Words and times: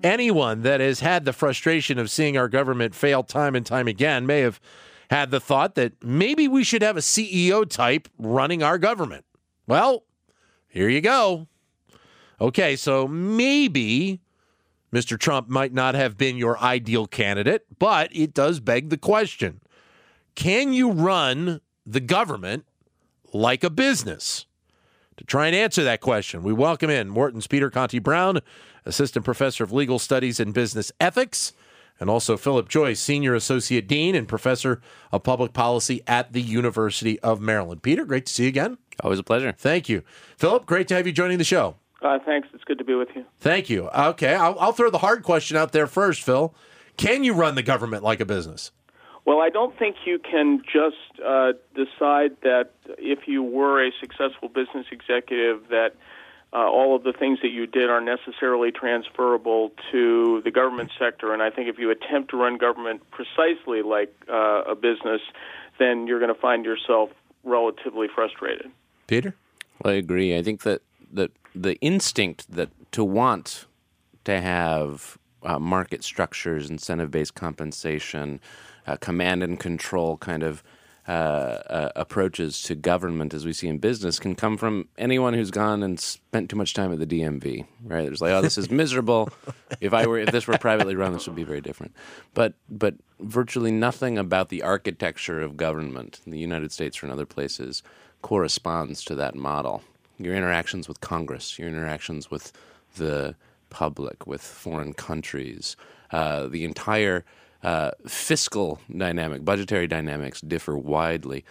Anyone 0.04 0.61
that 0.61 0.79
has 0.79 1.00
had 1.00 1.25
the 1.25 1.34
frustration 1.34 1.98
of 1.98 2.11
seeing 2.11 2.38
our 2.38 2.48
government 2.48 2.93
fail 2.93 3.23
time 3.23 3.55
and 3.55 3.66
time 3.66 3.88
again 3.88 4.27
may 4.27 4.41
have 4.41 4.61
had 5.09 5.32
the 5.32 5.39
thought 5.39 5.73
that 5.73 5.93
maybe 6.04 6.48
we 6.48 6.63
should 6.63 6.84
have 6.84 6.98
a 6.98 7.02
CEO 7.02 7.68
type 7.68 8.07
running 8.20 8.61
our 8.61 8.77
government. 8.77 9.25
Well, 9.66 10.04
here 10.68 10.88
you 10.88 11.02
go. 11.02 11.48
Okay, 12.41 12.75
so 12.75 13.07
maybe 13.07 14.19
Mr. 14.91 15.18
Trump 15.18 15.47
might 15.47 15.73
not 15.73 15.93
have 15.93 16.18
been 16.18 16.37
your 16.37 16.57
ideal 16.57 17.05
candidate, 17.05 17.68
but 17.77 18.09
it 18.15 18.33
does 18.33 18.59
beg 18.59 18.89
the 18.89 18.97
question 18.97 19.61
can 20.33 20.73
you 20.73 20.91
run 20.91 21.61
the 21.85 21.99
government 21.99 22.65
like 23.32 23.63
a 23.63 23.69
business? 23.69 24.47
To 25.18 25.23
try 25.23 25.46
and 25.46 25.55
answer 25.55 25.83
that 25.83 26.01
question, 26.01 26.41
we 26.41 26.51
welcome 26.51 26.89
in 26.89 27.13
Wharton's 27.13 27.46
Peter 27.46 27.69
Conti 27.69 27.99
Brown, 27.99 28.39
Assistant 28.85 29.23
Professor 29.23 29.63
of 29.63 29.71
Legal 29.71 29.99
Studies 29.99 30.39
and 30.39 30.51
Business 30.51 30.91
Ethics, 30.99 31.54
and 31.99 32.09
also 32.09 32.38
Philip 32.38 32.67
Joyce, 32.67 32.99
Senior 32.99 33.35
Associate 33.35 33.88
Dean 33.88 34.16
and 34.16 34.27
Professor 34.27 34.81
of 35.11 35.21
Public 35.21 35.53
Policy 35.53 36.02
at 36.08 36.33
the 36.33 36.41
University 36.41 37.19
of 37.19 37.39
Maryland. 37.39 37.83
Peter, 37.83 38.03
great 38.03 38.25
to 38.25 38.33
see 38.33 38.44
you 38.44 38.49
again. 38.49 38.80
Always 39.03 39.19
a 39.19 39.23
pleasure. 39.23 39.52
Thank 39.52 39.89
you. 39.89 40.02
Philip, 40.38 40.66
great 40.66 40.88
to 40.88 40.95
have 40.95 41.05
you 41.05 41.13
joining 41.13 41.38
the 41.38 41.44
show. 41.44 41.75
Uh, 42.02 42.19
thanks. 42.25 42.47
It's 42.53 42.64
good 42.64 42.80
to 42.80 42.83
be 42.83 42.95
with 42.95 43.09
you. 43.16 43.25
Thank 43.39 43.69
you. 43.69 43.89
Okay, 43.89 44.33
I'll, 44.33 44.57
I'll 44.59 44.71
throw 44.71 44.89
the 44.89 44.97
hard 44.99 45.23
question 45.23 45.55
out 45.55 45.71
there 45.71 45.88
first, 45.88 46.23
Phil. 46.23 46.53
Can 46.97 47.23
you 47.23 47.33
run 47.33 47.55
the 47.55 47.63
government 47.63 48.03
like 48.03 48.19
a 48.19 48.25
business? 48.25 48.71
Well, 49.25 49.39
I 49.39 49.49
don't 49.49 49.77
think 49.77 49.97
you 50.05 50.17
can 50.17 50.63
just 50.63 51.22
uh, 51.23 51.53
decide 51.75 52.38
that 52.41 52.72
if 52.97 53.27
you 53.27 53.44
were 53.44 53.85
a 53.85 53.91
successful 53.99 54.49
business 54.49 54.88
executive 54.91 55.67
that 55.69 55.91
uh, 56.53 56.57
all 56.57 56.95
of 56.95 57.03
the 57.03 57.13
things 57.13 57.39
that 57.41 57.49
you 57.49 57.66
did 57.67 57.89
are 57.89 58.02
necessarily 58.02 58.72
transferable 58.72 59.72
to 59.91 60.41
the 60.44 60.52
government 60.52 60.91
sector. 60.99 61.33
And 61.33 61.41
I 61.41 61.49
think 61.49 61.69
if 61.69 61.77
you 61.77 61.91
attempt 61.91 62.31
to 62.31 62.38
run 62.38 62.57
government 62.57 63.03
precisely 63.11 63.83
like 63.83 64.13
uh, 64.27 64.63
a 64.67 64.75
business, 64.75 65.22
then 65.79 66.07
you're 66.07 66.19
going 66.19 66.33
to 66.33 66.39
find 66.39 66.66
yourself 66.66 67.11
relatively 67.44 68.07
frustrated. 68.13 68.72
Peter? 69.07 69.35
Well, 69.81 69.94
I 69.94 69.97
agree. 69.97 70.35
I 70.35 70.44
think 70.44 70.63
that, 70.63 70.81
that 71.13 71.31
the 71.55 71.75
instinct 71.81 72.52
that 72.52 72.69
to 72.91 73.03
want 73.03 73.66
to 74.23 74.39
have 74.39 75.17
uh, 75.44 75.59
market 75.59 76.03
structures, 76.03 76.69
incentive 76.69 77.11
based 77.11 77.35
compensation, 77.35 78.39
uh, 78.88 78.95
command 78.97 79.44
and 79.44 79.59
control 79.59 80.17
kind 80.17 80.44
of 80.44 80.63
uh, 81.07 81.11
uh, 81.11 81.91
approaches 81.95 82.61
to 82.61 82.75
government 82.75 83.33
as 83.33 83.44
we 83.44 83.52
see 83.52 83.67
in 83.67 83.79
business 83.79 84.19
can 84.19 84.35
come 84.35 84.55
from 84.55 84.88
anyone 84.99 85.33
who's 85.33 85.49
gone 85.49 85.81
and 85.81 85.99
spent 85.99 86.47
too 86.49 86.55
much 86.55 86.75
time 86.75 86.94
at 86.94 86.99
the 86.99 87.07
DMV. 87.07 87.66
Right? 87.83 88.05
There's 88.05 88.22
like, 88.22 88.31
oh, 88.31 88.41
this 88.41 88.57
is 88.57 88.69
miserable. 88.83 89.29
if 89.81 89.94
I 89.94 90.05
were, 90.05 90.19
if 90.19 90.31
this 90.31 90.45
were 90.45 90.57
privately 90.59 90.95
run, 90.95 91.11
this 91.11 91.25
would 91.25 91.35
be 91.35 91.44
very 91.44 91.59
different. 91.59 91.95
But 92.35 92.53
but 92.69 92.94
virtually 93.19 93.72
nothing 93.72 94.19
about 94.19 94.49
the 94.49 94.61
architecture 94.61 95.41
of 95.41 95.57
government 95.57 96.22
in 96.25 96.31
the 96.31 96.39
United 96.39 96.72
States 96.72 97.02
or 97.02 97.07
in 97.07 97.11
other 97.11 97.25
places 97.25 97.81
corresponds 98.22 99.03
to 99.05 99.16
that 99.16 99.33
model. 99.33 99.83
Your 100.23 100.36
interactions 100.36 100.88
with 100.88 101.02
Congress, 101.02 101.58
your 101.58 101.67
interactions 101.67 102.30
with 102.30 102.52
the 102.95 103.36
public, 103.69 104.28
with 104.28 104.41
foreign 104.41 104.94
countries, 104.94 105.75
uh, 106.11 106.47
the 106.47 106.63
entire 106.63 107.25
uh, 107.63 107.91
fiscal 108.07 108.79
dynamic, 108.95 109.45
budgetary 109.45 109.88
dynamics 109.88 110.41
differ 110.41 110.78
widely 110.78 111.44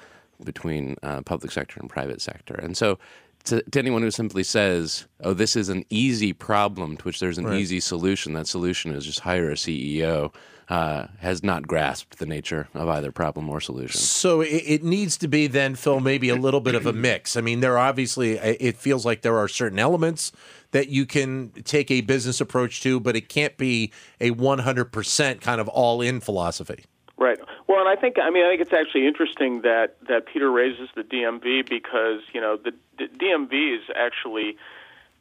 between 0.45 0.97
uh, 1.03 1.23
public 1.23 1.53
sector 1.53 1.79
and 1.81 1.89
private 1.89 2.21
sector. 2.21 2.55
And 2.55 2.77
so, 2.77 2.99
to, 3.45 3.63
to, 3.63 3.79
anyone 3.79 4.03
who 4.03 4.11
simply 4.11 4.43
says, 4.43 5.07
"Oh, 5.23 5.33
this 5.33 5.57
is 5.57 5.69
an 5.69 5.85
easy 5.89 6.33
problem 6.33 6.97
to 6.99 7.05
which 7.05 7.21
there's 7.21 7.39
an 7.39 7.47
right. 7.47 7.59
easy 7.59 7.81
solution," 7.81 8.35
that 8.35 8.47
solution 8.47 8.95
is 8.95 9.07
just 9.07 9.21
hire 9.21 9.51
a 9.51 9.55
CEO. 9.55 10.33
Uh, 10.71 11.09
has 11.19 11.43
not 11.43 11.67
grasped 11.67 12.21
the 12.21 12.27
nature 12.27 12.69
of 12.75 12.89
either 12.89 13.11
problem 13.11 13.49
or 13.49 13.61
solution. 13.61 13.99
So 13.99 14.41
it, 14.41 14.63
it, 14.65 14.85
needs 14.85 15.17
to 15.17 15.27
be 15.27 15.49
then, 15.49 15.75
Phil, 15.75 15.99
maybe 15.99 16.29
a 16.29 16.37
little 16.37 16.61
bit 16.61 16.77
of 16.77 16.87
a 16.87 16.93
mix. 16.93 17.37
I 17.37 17.41
mean, 17.41 17.59
there 17.59 17.77
are 17.77 17.89
obviously 17.89 18.39
it 18.39 18.77
feels 18.77 19.05
like 19.05 19.23
there 19.23 19.37
are 19.37 19.49
certain 19.49 19.81
elements 19.81 20.31
that 20.71 20.89
you 20.89 21.07
can 21.07 21.51
take 21.65 21.91
a 21.91 22.03
business 22.03 22.41
approach 22.41 22.83
to, 22.83 23.01
but 23.01 23.17
it 23.17 23.29
can't 23.29 23.57
be 23.57 23.91
a 24.21 24.31
100% 24.31 25.41
kind 25.41 25.61
of 25.61 25.67
all 25.67 26.01
in 26.01 26.21
philosophy. 26.21 26.85
Right. 27.17 27.41
Well, 27.67 27.81
and 27.81 27.89
I 27.89 28.01
think 28.01 28.17
I 28.19 28.31
mean 28.31 28.47
I 28.47 28.51
think 28.51 28.63
it's 28.63 28.73
actually 28.73 29.07
interesting 29.07 29.63
that 29.63 29.97
that 30.09 30.27
Peter 30.27 30.51
raises 30.51 30.89
the 30.95 31.03
DMV 31.03 31.69
because 31.69 32.21
you 32.33 32.41
know 32.41 32.57
the, 32.57 32.73
the 32.97 33.75
is 33.75 33.83
actually 33.95 34.57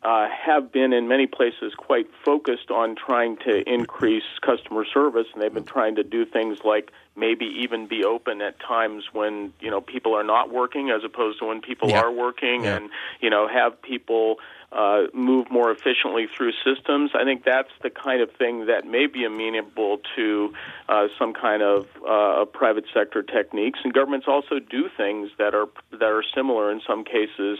uh, 0.02 0.28
have 0.30 0.72
been 0.72 0.94
in 0.94 1.08
many 1.08 1.28
places 1.28 1.74
quite 1.76 2.08
focused 2.24 2.72
on 2.72 2.96
trying 2.96 3.38
to 3.38 3.70
increase 3.70 4.24
customer 4.42 4.86
service, 4.86 5.28
and 5.34 5.42
they've 5.42 5.54
been 5.54 5.66
trying 5.66 5.96
to 5.96 6.04
do 6.04 6.26
things 6.26 6.60
like 6.64 6.92
maybe 7.18 7.46
even 7.46 7.86
be 7.86 8.06
open 8.06 8.42
at 8.42 8.58
times 8.62 9.06
when 9.12 9.54
you 9.60 9.70
know 9.70 9.82
people 9.82 10.16
are 10.16 10.24
not 10.24 10.52
working, 10.52 10.90
as 10.90 11.04
opposed 11.04 11.40
to 11.40 11.46
when 11.46 11.60
people 11.60 11.90
yeah. 11.90 12.00
are 12.00 12.12
working, 12.12 12.64
yeah. 12.64 12.78
and 12.78 12.90
you 13.20 13.30
know 13.30 13.48
have 13.48 13.82
people 13.82 14.38
uh, 14.72 15.04
move 15.14 15.50
more 15.50 15.72
efficiently 15.72 16.28
through 16.36 16.52
systems. 16.64 17.12
I 17.16 17.24
think 17.24 17.44
that's 17.44 17.72
the 17.82 17.90
kind 17.90 18.22
of 18.22 18.32
thing 18.34 18.68
that 18.68 18.86
may 18.86 19.08
be 19.08 19.26
amenable 19.26 20.00
to 20.16 20.54
uh, 20.88 21.08
some 21.18 21.34
kind 21.34 21.64
of 21.64 21.88
uh, 22.08 22.46
private 22.46 22.86
sector 22.94 23.24
techniques. 23.24 23.80
And 23.84 23.94
governments 23.94 24.28
also 24.28 24.60
do 24.60 24.90
things 24.96 25.32
that 25.40 25.56
are 25.56 25.68
that 25.92 26.04
are 26.04 26.24
similar 26.36 26.72
in 26.72 26.82
some 26.86 27.04
cases. 27.04 27.58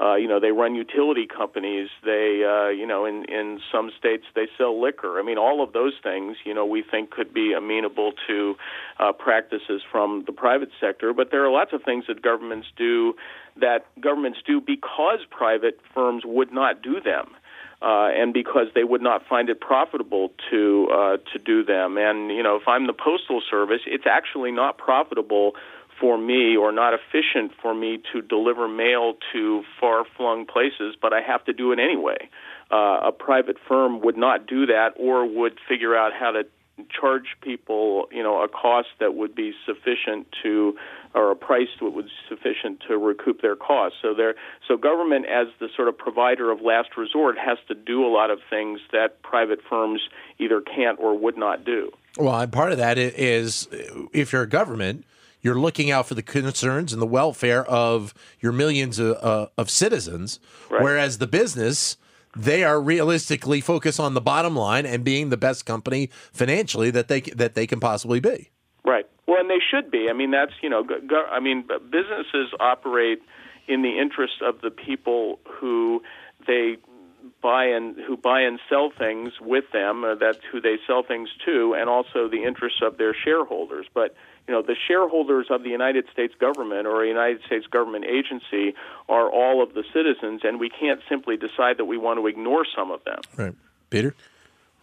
Uh, 0.00 0.14
you 0.14 0.28
know, 0.28 0.40
they 0.40 0.52
run 0.52 0.74
utility 0.74 1.26
companies. 1.26 1.88
They, 2.04 2.44
uh, 2.44 2.68
you 2.68 2.86
know, 2.86 3.06
in 3.06 3.24
in 3.24 3.60
some 3.72 3.90
states 3.98 4.24
they 4.34 4.46
sell 4.56 4.80
liquor. 4.80 5.18
I 5.18 5.22
mean, 5.22 5.38
all 5.38 5.62
of 5.62 5.72
those 5.72 5.94
things, 6.02 6.36
you 6.44 6.54
know, 6.54 6.64
we 6.64 6.82
think 6.88 7.10
could 7.10 7.34
be 7.34 7.52
amenable 7.52 8.12
to 8.28 8.54
uh, 9.00 9.12
practices 9.12 9.82
from 9.90 10.24
the 10.26 10.32
private 10.32 10.70
sector. 10.80 11.12
But 11.12 11.30
there 11.32 11.44
are 11.44 11.50
lots 11.50 11.72
of 11.72 11.82
things 11.82 12.04
that 12.06 12.22
governments 12.22 12.68
do 12.76 13.14
that 13.56 13.86
governments 14.00 14.38
do 14.46 14.60
because 14.60 15.20
private 15.30 15.78
firms 15.94 16.22
would 16.24 16.52
not 16.52 16.82
do 16.82 17.00
them. 17.00 17.28
Uh, 17.80 18.10
and 18.14 18.32
because 18.32 18.68
they 18.76 18.84
would 18.84 19.02
not 19.02 19.26
find 19.28 19.48
it 19.48 19.60
profitable 19.60 20.30
to 20.48 20.86
uh, 20.94 21.16
to 21.32 21.38
do 21.44 21.64
them. 21.64 21.98
And 21.98 22.30
you 22.30 22.40
know, 22.40 22.54
if 22.54 22.68
I'm 22.68 22.86
the 22.86 22.92
postal 22.92 23.42
service, 23.50 23.80
it's 23.86 24.04
actually 24.06 24.52
not 24.52 24.78
profitable 24.78 25.56
for 26.00 26.16
me 26.16 26.56
or 26.56 26.72
not 26.72 26.94
efficient 26.94 27.52
for 27.60 27.74
me 27.74 28.00
to 28.12 28.22
deliver 28.22 28.68
mail 28.68 29.14
to 29.32 29.62
far 29.80 30.04
flung 30.16 30.46
places, 30.46 30.94
but 31.00 31.12
I 31.12 31.22
have 31.22 31.44
to 31.46 31.52
do 31.52 31.72
it 31.72 31.78
anyway. 31.78 32.28
Uh, 32.70 33.08
a 33.08 33.12
private 33.12 33.56
firm 33.68 34.00
would 34.00 34.16
not 34.16 34.46
do 34.46 34.66
that, 34.66 34.90
or 34.96 35.26
would 35.26 35.58
figure 35.68 35.96
out 35.96 36.12
how 36.12 36.30
to 36.30 36.44
charge 36.88 37.36
people, 37.42 38.06
you 38.10 38.22
know, 38.22 38.42
a 38.42 38.48
cost 38.48 38.88
that 38.98 39.14
would 39.14 39.34
be 39.34 39.52
sufficient 39.66 40.26
to, 40.42 40.76
or 41.14 41.30
a 41.30 41.36
price 41.36 41.68
that 41.80 41.90
would 41.90 42.06
be 42.06 42.10
sufficient 42.28 42.82
to 42.88 42.96
recoup 42.96 43.42
their 43.42 43.56
costs. 43.56 43.98
So 44.00 44.14
there, 44.14 44.34
so 44.66 44.76
government 44.76 45.26
as 45.26 45.48
the 45.60 45.68
sort 45.76 45.88
of 45.88 45.96
provider 45.96 46.50
of 46.50 46.60
last 46.62 46.96
resort 46.96 47.36
has 47.38 47.58
to 47.68 47.74
do 47.74 48.04
a 48.04 48.08
lot 48.08 48.30
of 48.30 48.38
things 48.48 48.80
that 48.92 49.22
private 49.22 49.60
firms 49.68 50.00
either 50.38 50.60
can't 50.60 50.98
or 50.98 51.18
would 51.18 51.36
not 51.36 51.64
do. 51.64 51.90
Well, 52.16 52.38
and 52.38 52.52
part 52.52 52.72
of 52.72 52.78
that 52.78 52.98
is 52.98 53.68
if 54.12 54.32
you're 54.32 54.42
a 54.42 54.48
government, 54.48 55.04
you're 55.40 55.58
looking 55.58 55.90
out 55.90 56.06
for 56.06 56.14
the 56.14 56.22
concerns 56.22 56.92
and 56.92 57.02
the 57.02 57.06
welfare 57.06 57.64
of 57.64 58.14
your 58.40 58.52
millions 58.52 58.98
of, 58.98 59.16
uh, 59.22 59.46
of 59.58 59.70
citizens, 59.70 60.38
right. 60.70 60.82
whereas 60.82 61.18
the 61.18 61.26
business 61.26 61.96
they 62.34 62.64
are 62.64 62.80
realistically 62.80 63.60
focused 63.60 64.00
on 64.00 64.14
the 64.14 64.20
bottom 64.20 64.56
line 64.56 64.86
and 64.86 65.04
being 65.04 65.28
the 65.28 65.36
best 65.36 65.66
company 65.66 66.08
financially 66.32 66.90
that 66.90 67.08
they 67.08 67.20
that 67.20 67.54
they 67.54 67.66
can 67.66 67.78
possibly 67.78 68.20
be. 68.20 68.50
Right. 69.32 69.32
Well, 69.32 69.40
and 69.40 69.50
they 69.50 69.62
should 69.70 69.90
be. 69.90 70.08
I 70.10 70.12
mean, 70.12 70.30
that's 70.30 70.52
you 70.62 70.68
know, 70.70 70.82
go, 70.84 71.24
I 71.30 71.40
mean, 71.40 71.64
businesses 71.90 72.52
operate 72.60 73.22
in 73.68 73.82
the 73.82 73.98
interest 73.98 74.42
of 74.42 74.60
the 74.60 74.70
people 74.70 75.38
who 75.60 76.02
they 76.46 76.76
buy 77.40 77.64
and 77.64 77.96
who 77.96 78.16
buy 78.16 78.40
and 78.40 78.58
sell 78.68 78.90
things 78.96 79.32
with 79.40 79.64
them. 79.72 80.04
Uh, 80.04 80.14
that's 80.14 80.38
who 80.50 80.60
they 80.60 80.76
sell 80.86 81.02
things 81.02 81.28
to, 81.44 81.74
and 81.74 81.88
also 81.88 82.28
the 82.28 82.44
interests 82.44 82.80
of 82.82 82.98
their 82.98 83.14
shareholders. 83.14 83.86
But 83.94 84.14
you 84.48 84.54
know, 84.54 84.62
the 84.62 84.76
shareholders 84.88 85.46
of 85.50 85.62
the 85.62 85.70
United 85.70 86.06
States 86.12 86.34
government 86.38 86.86
or 86.86 87.04
a 87.04 87.08
United 87.08 87.42
States 87.46 87.66
government 87.66 88.04
agency 88.04 88.74
are 89.08 89.30
all 89.30 89.62
of 89.62 89.74
the 89.74 89.84
citizens, 89.92 90.40
and 90.44 90.58
we 90.58 90.68
can't 90.68 91.00
simply 91.08 91.36
decide 91.36 91.78
that 91.78 91.84
we 91.84 91.96
want 91.96 92.18
to 92.18 92.26
ignore 92.26 92.64
some 92.76 92.90
of 92.90 93.04
them. 93.04 93.20
Right, 93.36 93.54
Peter. 93.90 94.14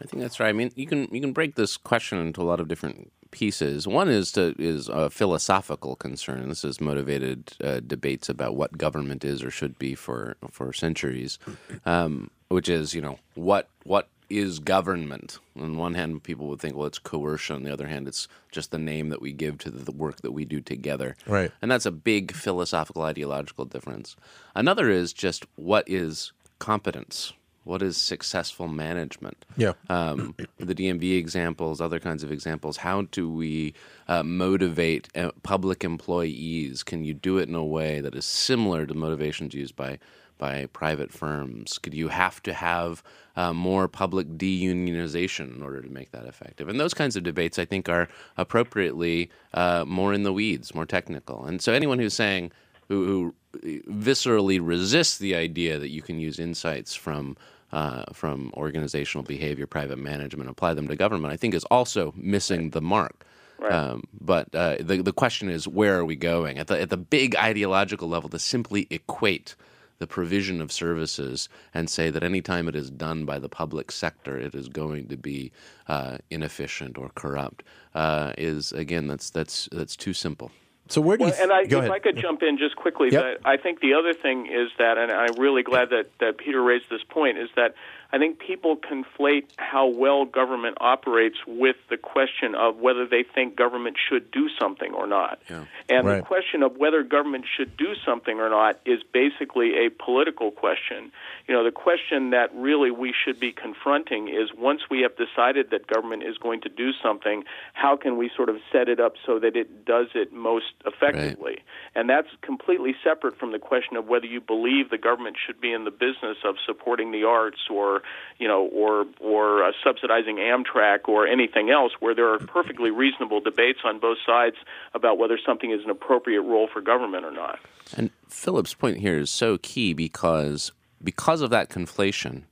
I 0.01 0.05
think 0.05 0.23
that's 0.23 0.39
right. 0.39 0.49
I 0.49 0.53
mean, 0.53 0.71
you 0.75 0.87
can 0.87 1.07
you 1.11 1.19
can 1.19 1.33
break 1.33 1.55
this 1.55 1.75
question 1.75 2.19
into 2.19 2.41
a 2.41 2.43
lot 2.43 2.59
of 2.59 2.67
different 2.67 3.11
pieces. 3.31 3.87
One 3.87 4.09
is 4.09 4.31
to 4.33 4.55
is 4.57 4.89
a 4.89 5.09
philosophical 5.09 5.95
concern. 5.95 6.49
This 6.49 6.63
has 6.63 6.81
motivated 6.81 7.53
uh, 7.63 7.79
debates 7.79 8.29
about 8.29 8.55
what 8.55 8.77
government 8.77 9.23
is 9.23 9.43
or 9.43 9.51
should 9.51 9.77
be 9.79 9.95
for 9.95 10.37
for 10.51 10.73
centuries. 10.73 11.39
Um, 11.85 12.31
which 12.49 12.67
is 12.67 12.93
you 12.93 13.01
know 13.01 13.19
what 13.35 13.69
what 13.83 14.07
is 14.29 14.59
government? 14.59 15.39
On 15.59 15.77
one 15.77 15.95
hand, 15.95 16.23
people 16.23 16.47
would 16.47 16.59
think, 16.59 16.75
well, 16.75 16.85
it's 16.85 16.99
coercion. 16.99 17.55
On 17.57 17.63
the 17.63 17.73
other 17.73 17.87
hand, 17.87 18.07
it's 18.07 18.27
just 18.51 18.71
the 18.71 18.77
name 18.77 19.09
that 19.09 19.21
we 19.21 19.33
give 19.33 19.57
to 19.59 19.71
the 19.71 19.91
work 19.91 20.21
that 20.21 20.31
we 20.31 20.45
do 20.45 20.61
together. 20.61 21.15
Right. 21.25 21.51
And 21.61 21.71
that's 21.71 21.85
a 21.85 21.91
big 21.91 22.33
philosophical, 22.33 23.01
ideological 23.01 23.65
difference. 23.65 24.15
Another 24.55 24.89
is 24.89 25.13
just 25.13 25.45
what 25.55 25.83
is 25.87 26.31
competence? 26.59 27.33
What 27.63 27.81
is 27.81 27.97
successful 27.97 28.67
management? 28.67 29.45
Yeah. 29.57 29.73
Um, 29.89 30.35
the 30.57 30.73
DMV 30.73 31.17
examples, 31.17 31.81
other 31.81 31.99
kinds 31.99 32.23
of 32.23 32.31
examples. 32.31 32.77
How 32.77 33.03
do 33.03 33.29
we 33.29 33.73
uh, 34.07 34.23
motivate 34.23 35.09
uh, 35.15 35.31
public 35.43 35.83
employees? 35.83 36.83
Can 36.83 37.03
you 37.03 37.13
do 37.13 37.37
it 37.37 37.49
in 37.49 37.55
a 37.55 37.63
way 37.63 38.01
that 38.01 38.15
is 38.15 38.25
similar 38.25 38.85
to 38.85 38.93
motivations 38.93 39.53
used 39.53 39.75
by 39.75 39.99
by 40.39 40.65
private 40.67 41.11
firms? 41.11 41.77
Could 41.77 41.93
you 41.93 42.07
have 42.07 42.41
to 42.43 42.53
have 42.53 43.03
uh, 43.35 43.53
more 43.53 43.87
public 43.87 44.27
deunionization 44.37 45.55
in 45.55 45.61
order 45.61 45.81
to 45.81 45.89
make 45.89 46.11
that 46.11 46.25
effective? 46.25 46.67
And 46.67 46.79
those 46.79 46.95
kinds 46.95 47.15
of 47.15 47.23
debates, 47.23 47.59
I 47.59 47.65
think, 47.65 47.87
are 47.87 48.07
appropriately 48.37 49.29
uh, 49.53 49.83
more 49.85 50.13
in 50.13 50.23
the 50.23 50.33
weeds, 50.33 50.73
more 50.73 50.85
technical. 50.87 51.45
And 51.45 51.61
so, 51.61 51.73
anyone 51.73 51.99
who's 51.99 52.15
saying 52.15 52.51
who, 52.89 53.33
who 53.61 53.81
viscerally 53.83 54.59
resists 54.61 55.17
the 55.17 55.35
idea 55.35 55.79
that 55.79 55.89
you 55.89 56.01
can 56.01 56.19
use 56.19 56.39
insights 56.39 56.93
from 56.93 57.37
uh, 57.71 58.03
from 58.13 58.51
organizational 58.55 59.23
behavior, 59.23 59.67
private 59.67 59.99
management, 59.99 60.49
apply 60.49 60.73
them 60.73 60.87
to 60.87 60.95
government, 60.95 61.31
I 61.31 61.37
think 61.37 61.53
is 61.53 61.65
also 61.65 62.13
missing 62.17 62.71
the 62.71 62.81
mark. 62.81 63.23
Right. 63.59 63.71
Um, 63.71 64.05
but 64.19 64.53
uh, 64.55 64.77
the 64.79 65.01
the 65.03 65.13
question 65.13 65.49
is, 65.49 65.67
where 65.67 65.99
are 65.99 66.05
we 66.05 66.15
going 66.15 66.57
at 66.57 66.67
the 66.67 66.81
at 66.81 66.89
the 66.89 66.97
big 66.97 67.35
ideological 67.35 68.09
level 68.09 68.29
to 68.29 68.39
simply 68.39 68.87
equate 68.89 69.55
the 69.99 70.07
provision 70.07 70.61
of 70.61 70.71
services 70.71 71.49
and 71.73 71.89
say 71.89 72.09
that 72.09 72.23
any 72.23 72.41
time 72.41 72.69
it 72.69 72.75
is 72.75 72.89
done 72.89 73.25
by 73.25 73.37
the 73.37 73.49
public 73.49 73.91
sector, 73.91 74.39
it 74.39 74.55
is 74.55 74.69
going 74.69 75.09
to 75.09 75.17
be 75.17 75.51
uh, 75.87 76.17
inefficient 76.31 76.97
or 76.97 77.09
corrupt 77.15 77.63
uh, 77.93 78.33
is 78.37 78.71
again 78.71 79.07
that's 79.07 79.29
that's 79.29 79.67
that's 79.71 79.95
too 79.95 80.13
simple. 80.13 80.51
So 80.89 81.01
where 81.01 81.17
do 81.17 81.25
Well, 81.25 81.33
you? 81.35 81.41
and 81.43 81.51
I, 81.53 81.61
if 81.61 81.71
ahead. 81.71 81.91
I 81.91 81.99
could 81.99 82.17
jump 82.17 82.41
in 82.41 82.57
just 82.57 82.75
quickly, 82.75 83.09
Yep. 83.11 83.41
I 83.45 83.57
think 83.57 83.79
the 83.79 83.93
other 83.93 84.13
thing 84.13 84.47
is 84.47 84.69
that, 84.79 84.97
and 84.97 85.11
I'm 85.11 85.35
really 85.39 85.61
glad 85.63 85.91
that, 85.91 86.09
that 86.19 86.37
Peter 86.39 86.61
raised 86.61 86.85
this 86.89 87.03
point, 87.07 87.37
is 87.37 87.49
that 87.55 87.75
I 88.11 88.17
think 88.17 88.39
people 88.39 88.75
conflate 88.75 89.45
how 89.57 89.87
well 89.87 90.25
government 90.25 90.77
operates 90.81 91.37
with 91.45 91.75
the 91.89 91.97
question 91.97 92.55
of 92.55 92.77
whether 92.77 93.05
they 93.05 93.23
think 93.23 93.55
government 93.55 93.97
should 94.09 94.31
do 94.31 94.49
something 94.59 94.93
or 94.93 95.05
not. 95.05 95.39
Yeah. 95.49 95.65
And 95.87 96.07
Right. 96.07 96.17
the 96.17 96.23
question 96.23 96.63
of 96.63 96.77
whether 96.77 97.03
government 97.03 97.45
should 97.55 97.77
do 97.77 97.93
something 98.03 98.39
or 98.39 98.49
not 98.49 98.79
is 98.85 99.03
basically 99.03 99.85
a 99.85 99.89
political 99.89 100.49
question. 100.49 101.11
You 101.47 101.53
know, 101.53 101.63
the 101.63 101.71
question 101.71 102.31
that 102.31 102.49
really 102.55 102.89
we 102.89 103.13
should 103.13 103.39
be 103.39 103.51
confronting 103.51 104.27
is 104.27 104.53
once 104.53 104.89
we 104.89 105.01
have 105.01 105.15
decided 105.15 105.69
that 105.69 105.85
government 105.85 106.23
is 106.23 106.37
going 106.37 106.61
to 106.61 106.69
do 106.69 106.91
something, 107.03 107.43
how 107.73 107.95
can 107.95 108.17
we 108.17 108.31
sort 108.35 108.49
of 108.49 108.57
set 108.71 108.89
it 108.89 108.99
up 108.99 109.13
so 109.25 109.37
that 109.39 109.55
it 109.55 109.85
does 109.85 110.07
it 110.15 110.33
most 110.33 110.73
effectively? 110.85 111.59
And 111.95 112.09
that's 112.09 112.29
completely 112.41 112.95
separate 113.03 113.37
from 113.37 113.51
the 113.51 113.59
question 113.59 113.97
of 113.97 114.07
whether 114.07 114.25
you 114.25 114.41
believe 114.41 114.89
the 114.89 114.97
government 114.97 115.37
should 115.45 115.61
be 115.61 115.71
in 115.71 115.83
the 115.85 115.91
business 115.91 116.37
of 116.43 116.55
supporting 116.65 117.11
the 117.11 117.23
arts 117.23 117.59
or, 117.69 117.98
you 118.37 118.47
know, 118.47 118.67
or 118.67 119.05
or 119.19 119.63
uh, 119.63 119.71
subsidizing 119.83 120.37
Amtrak 120.37 121.07
or 121.07 121.27
anything 121.27 121.69
else, 121.69 121.93
where 121.99 122.15
there 122.15 122.33
are 122.33 122.39
perfectly 122.39 122.91
reasonable 122.91 123.39
debates 123.41 123.79
on 123.83 123.99
both 123.99 124.17
sides 124.25 124.55
about 124.93 125.17
whether 125.17 125.37
something 125.43 125.71
is 125.71 125.83
an 125.83 125.89
appropriate 125.89 126.41
role 126.41 126.67
for 126.71 126.81
government 126.81 127.25
or 127.25 127.31
not. 127.31 127.59
And 127.95 128.11
Philip's 128.27 128.73
point 128.73 128.97
here 128.97 129.17
is 129.17 129.29
so 129.29 129.57
key 129.57 129.93
because 129.93 130.71
because 131.03 131.41
of 131.41 131.49
that 131.49 131.69
conflation, 131.69 132.43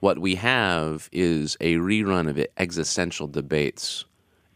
what 0.00 0.18
we 0.18 0.36
have 0.36 1.08
is 1.12 1.56
a 1.60 1.74
rerun 1.76 2.28
of 2.28 2.44
existential 2.56 3.28
debates. 3.28 4.04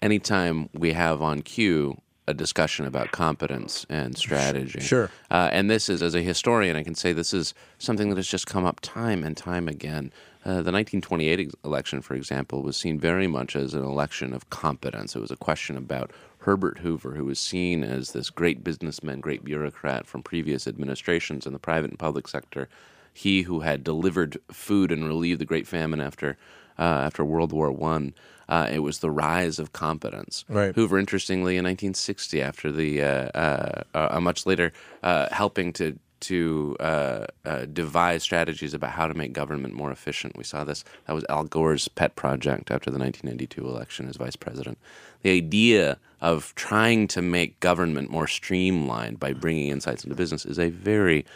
Anytime 0.02 0.68
we 0.74 0.92
have 0.92 1.22
on 1.22 1.42
cue 1.42 2.00
a 2.28 2.34
discussion 2.34 2.86
about 2.86 3.12
competence 3.12 3.86
and 3.88 4.16
strategy, 4.16 4.80
Sure. 4.80 5.10
uh, 5.30 5.48
and 5.52 5.70
this 5.70 5.88
is, 5.88 6.02
as 6.02 6.14
a 6.14 6.22
historian, 6.22 6.76
I 6.76 6.82
can 6.82 6.94
say 6.94 7.12
this 7.12 7.32
is 7.32 7.54
something 7.78 8.08
that 8.08 8.16
has 8.16 8.26
just 8.28 8.46
come 8.46 8.64
up 8.64 8.80
time 8.80 9.22
and 9.22 9.36
time 9.36 9.68
again. 9.68 10.12
Uh, 10.44 10.62
the 10.62 10.72
1928 10.72 11.52
election, 11.64 12.00
for 12.02 12.14
example, 12.14 12.62
was 12.62 12.76
seen 12.76 12.98
very 12.98 13.26
much 13.26 13.56
as 13.56 13.74
an 13.74 13.82
election 13.84 14.32
of 14.32 14.48
competence. 14.50 15.14
It 15.16 15.20
was 15.20 15.30
a 15.30 15.36
question 15.36 15.76
about 15.76 16.12
Herbert 16.38 16.78
Hoover, 16.78 17.12
who 17.14 17.24
was 17.24 17.38
seen 17.38 17.82
as 17.82 18.12
this 18.12 18.30
great 18.30 18.62
businessman, 18.62 19.20
great 19.20 19.44
bureaucrat 19.44 20.06
from 20.06 20.22
previous 20.22 20.68
administrations 20.68 21.46
in 21.46 21.52
the 21.52 21.58
private 21.58 21.90
and 21.90 21.98
public 21.98 22.28
sector. 22.28 22.68
He 23.12 23.42
who 23.42 23.60
had 23.60 23.82
delivered 23.82 24.38
food 24.52 24.92
and 24.92 25.06
relieved 25.06 25.40
the 25.40 25.44
Great 25.46 25.66
Famine 25.66 26.00
after 26.00 26.36
uh, 26.78 26.82
after 26.82 27.24
World 27.24 27.52
War 27.52 27.72
One. 27.72 28.12
Uh, 28.48 28.68
it 28.70 28.78
was 28.80 29.00
the 29.00 29.10
rise 29.10 29.58
of 29.58 29.72
competence. 29.72 30.44
Right. 30.48 30.74
Hoover, 30.74 30.98
interestingly, 30.98 31.56
in 31.56 31.64
1960, 31.64 32.42
after 32.42 32.70
the 32.70 33.02
uh, 33.02 33.06
uh, 33.34 33.82
uh, 33.94 34.20
much 34.20 34.46
later, 34.46 34.72
uh, 35.02 35.28
helping 35.30 35.72
to 35.74 35.98
to 36.18 36.76
uh, 36.80 37.26
uh, 37.44 37.66
devise 37.66 38.22
strategies 38.22 38.74
about 38.74 38.92
how 38.92 39.06
to 39.06 39.14
make 39.14 39.32
government 39.32 39.74
more 39.74 39.90
efficient. 39.90 40.36
We 40.36 40.44
saw 40.44 40.64
this. 40.64 40.84
That 41.06 41.12
was 41.12 41.24
Al 41.28 41.44
Gore's 41.44 41.88
pet 41.88 42.16
project 42.16 42.70
after 42.70 42.90
the 42.90 42.98
1992 42.98 43.66
election 43.66 44.08
as 44.08 44.16
vice 44.16 44.36
president. 44.36 44.78
The 45.22 45.30
idea 45.30 45.98
of 46.20 46.54
trying 46.54 47.08
to 47.08 47.22
make 47.22 47.60
government 47.60 48.10
more 48.10 48.26
streamlined 48.26 49.20
by 49.20 49.34
bringing 49.34 49.68
insights 49.68 50.04
into 50.04 50.16
business 50.16 50.46
is 50.46 50.58
a 50.58 50.70
very 50.70 51.26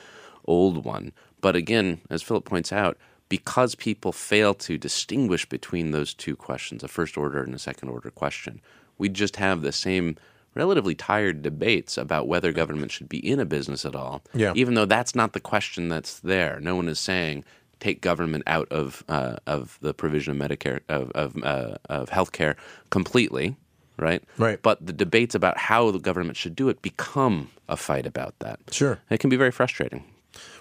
old 0.46 0.84
one. 0.84 1.12
But 1.40 1.56
again, 1.56 2.00
as 2.08 2.22
Philip 2.22 2.44
points 2.44 2.72
out, 2.72 2.96
because 3.30 3.74
people 3.76 4.12
fail 4.12 4.52
to 4.52 4.76
distinguish 4.76 5.48
between 5.48 5.92
those 5.92 6.12
two 6.12 6.36
questions, 6.36 6.82
a 6.82 6.88
first 6.88 7.16
order 7.16 7.42
and 7.42 7.54
a 7.54 7.58
second 7.58 7.88
order 7.88 8.10
question, 8.10 8.60
we 8.98 9.08
just 9.08 9.36
have 9.36 9.62
the 9.62 9.72
same 9.72 10.16
relatively 10.54 10.96
tired 10.96 11.40
debates 11.40 11.96
about 11.96 12.26
whether 12.26 12.52
government 12.52 12.90
should 12.90 13.08
be 13.08 13.18
in 13.18 13.38
a 13.38 13.46
business 13.46 13.86
at 13.86 13.94
all. 13.94 14.20
Yeah. 14.34 14.52
Even 14.56 14.74
though 14.74 14.84
that's 14.84 15.14
not 15.14 15.32
the 15.32 15.40
question 15.40 15.88
that's 15.88 16.18
there. 16.20 16.58
No 16.60 16.74
one 16.76 16.88
is 16.88 16.98
saying 16.98 17.44
take 17.78 18.02
government 18.02 18.42
out 18.46 18.68
of 18.70 19.04
uh, 19.08 19.36
of 19.46 19.78
the 19.80 19.94
provision 19.94 20.38
of 20.38 20.50
Medicare 20.50 20.80
of 20.88 21.10
of, 21.12 21.42
uh, 21.42 21.76
of 21.88 22.10
healthcare 22.10 22.56
completely, 22.90 23.56
right? 23.96 24.24
Right. 24.38 24.60
But 24.60 24.84
the 24.84 24.92
debates 24.92 25.36
about 25.36 25.56
how 25.56 25.92
the 25.92 26.00
government 26.00 26.36
should 26.36 26.56
do 26.56 26.68
it 26.68 26.82
become 26.82 27.50
a 27.68 27.76
fight 27.76 28.06
about 28.06 28.34
that. 28.40 28.58
Sure. 28.72 28.98
It 29.08 29.20
can 29.20 29.30
be 29.30 29.36
very 29.36 29.52
frustrating. 29.52 30.04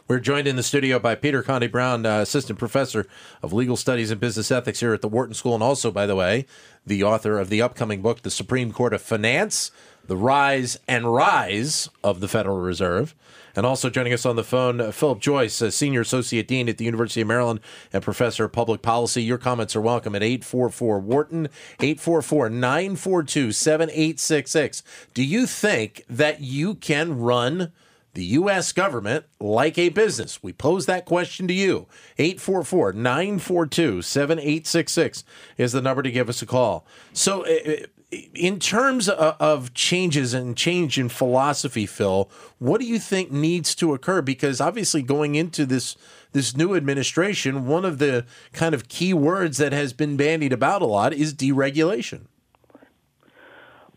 We're 0.10 0.20
joined 0.20 0.48
in 0.48 0.56
the 0.56 0.64
studio 0.64 0.98
by 0.98 1.14
Peter 1.14 1.44
Conti 1.44 1.68
Brown, 1.68 2.04
uh, 2.04 2.22
assistant 2.22 2.58
professor 2.58 3.06
of 3.44 3.54
legal 3.54 3.78
studies 3.78 4.10
and 4.10 4.20
business 4.20 4.50
ethics 4.50 4.80
here 4.80 4.92
at 4.92 5.02
the 5.02 5.08
Wharton 5.08 5.36
School, 5.36 5.54
and 5.54 5.62
also, 5.62 5.92
by 5.92 6.08
the 6.08 6.16
way, 6.16 6.48
the 6.84 7.04
author 7.04 7.38
of 7.38 7.50
the 7.50 7.62
upcoming 7.62 8.02
book, 8.02 8.24
The 8.24 8.32
Supreme 8.32 8.72
Court 8.72 8.94
of 8.94 9.04
Finance: 9.04 9.70
The 10.08 10.18
Rise 10.18 10.80
and 10.88 11.14
Rise 11.14 11.90
of 12.04 12.22
the 12.22 12.28
Federal 12.28 12.58
Reserve. 12.58 13.14
And 13.56 13.66
also 13.66 13.90
joining 13.90 14.14
us 14.14 14.26
on 14.26 14.36
the 14.36 14.44
phone, 14.44 14.80
uh, 14.82 14.92
Philip 14.92 15.20
Joyce, 15.20 15.62
uh, 15.62 15.70
senior 15.70 16.02
associate 16.02 16.48
dean 16.48 16.70
at 16.70 16.78
the 16.78 16.86
University 16.86 17.22
of 17.22 17.28
Maryland 17.28 17.60
and 17.92 18.02
professor 18.02 18.46
of 18.46 18.52
public 18.52 18.82
policy. 18.82 19.22
Your 19.22 19.38
comments 19.38 19.76
are 19.76 19.82
welcome 19.82 20.16
at 20.16 20.24
844 20.24 21.00
Wharton, 21.00 21.50
844 21.80 22.50
942 22.50 23.52
7866. 23.52 24.82
Do 25.14 25.24
you 25.24 25.46
think 25.46 26.04
that 26.10 26.42
you 26.42 26.76
can 26.76 27.20
run 27.20 27.72
the 28.14 28.24
U.S. 28.26 28.72
government 28.72 29.26
like 29.40 29.78
a 29.78 29.90
business? 29.90 30.42
We 30.44 30.54
pose 30.54 30.86
that 30.86 31.06
question 31.06 31.48
to 31.48 31.54
you. 31.54 31.88
844 32.18 32.94
942 32.94 34.02
7866 34.02 35.24
is 35.58 35.72
the 35.72 35.82
number 35.82 36.02
to 36.02 36.12
give 36.12 36.30
us 36.30 36.42
a 36.42 36.46
call. 36.46 36.86
So, 37.14 37.46
in 38.12 38.60
terms 38.60 39.08
of 39.08 39.74
changes 39.74 40.34
and 40.34 40.58
change 40.58 40.98
in 40.98 41.10
philosophy, 41.10 41.86
Phil, 41.86 42.30
what 42.58 42.82
do 42.82 42.88
you 42.88 42.98
think 42.98 43.32
needs 43.32 43.76
to 43.76 43.94
occur? 43.94 44.22
Because 44.22 44.60
obviously, 44.60 45.02
going 45.04 45.36
into 45.36 45.66
this 45.66 45.96
this 46.32 46.56
new 46.56 46.76
administration, 46.76 47.66
one 47.66 47.86
of 47.86 47.98
the 47.98 48.26
kind 48.54 48.76
of 48.76 48.88
key 48.88 49.14
words 49.14 49.58
that 49.58 49.74
has 49.74 49.94
been 49.94 50.16
bandied 50.16 50.54
about 50.54 50.82
a 50.82 50.86
lot 50.86 51.14
is 51.14 51.34
deregulation. 51.34 52.26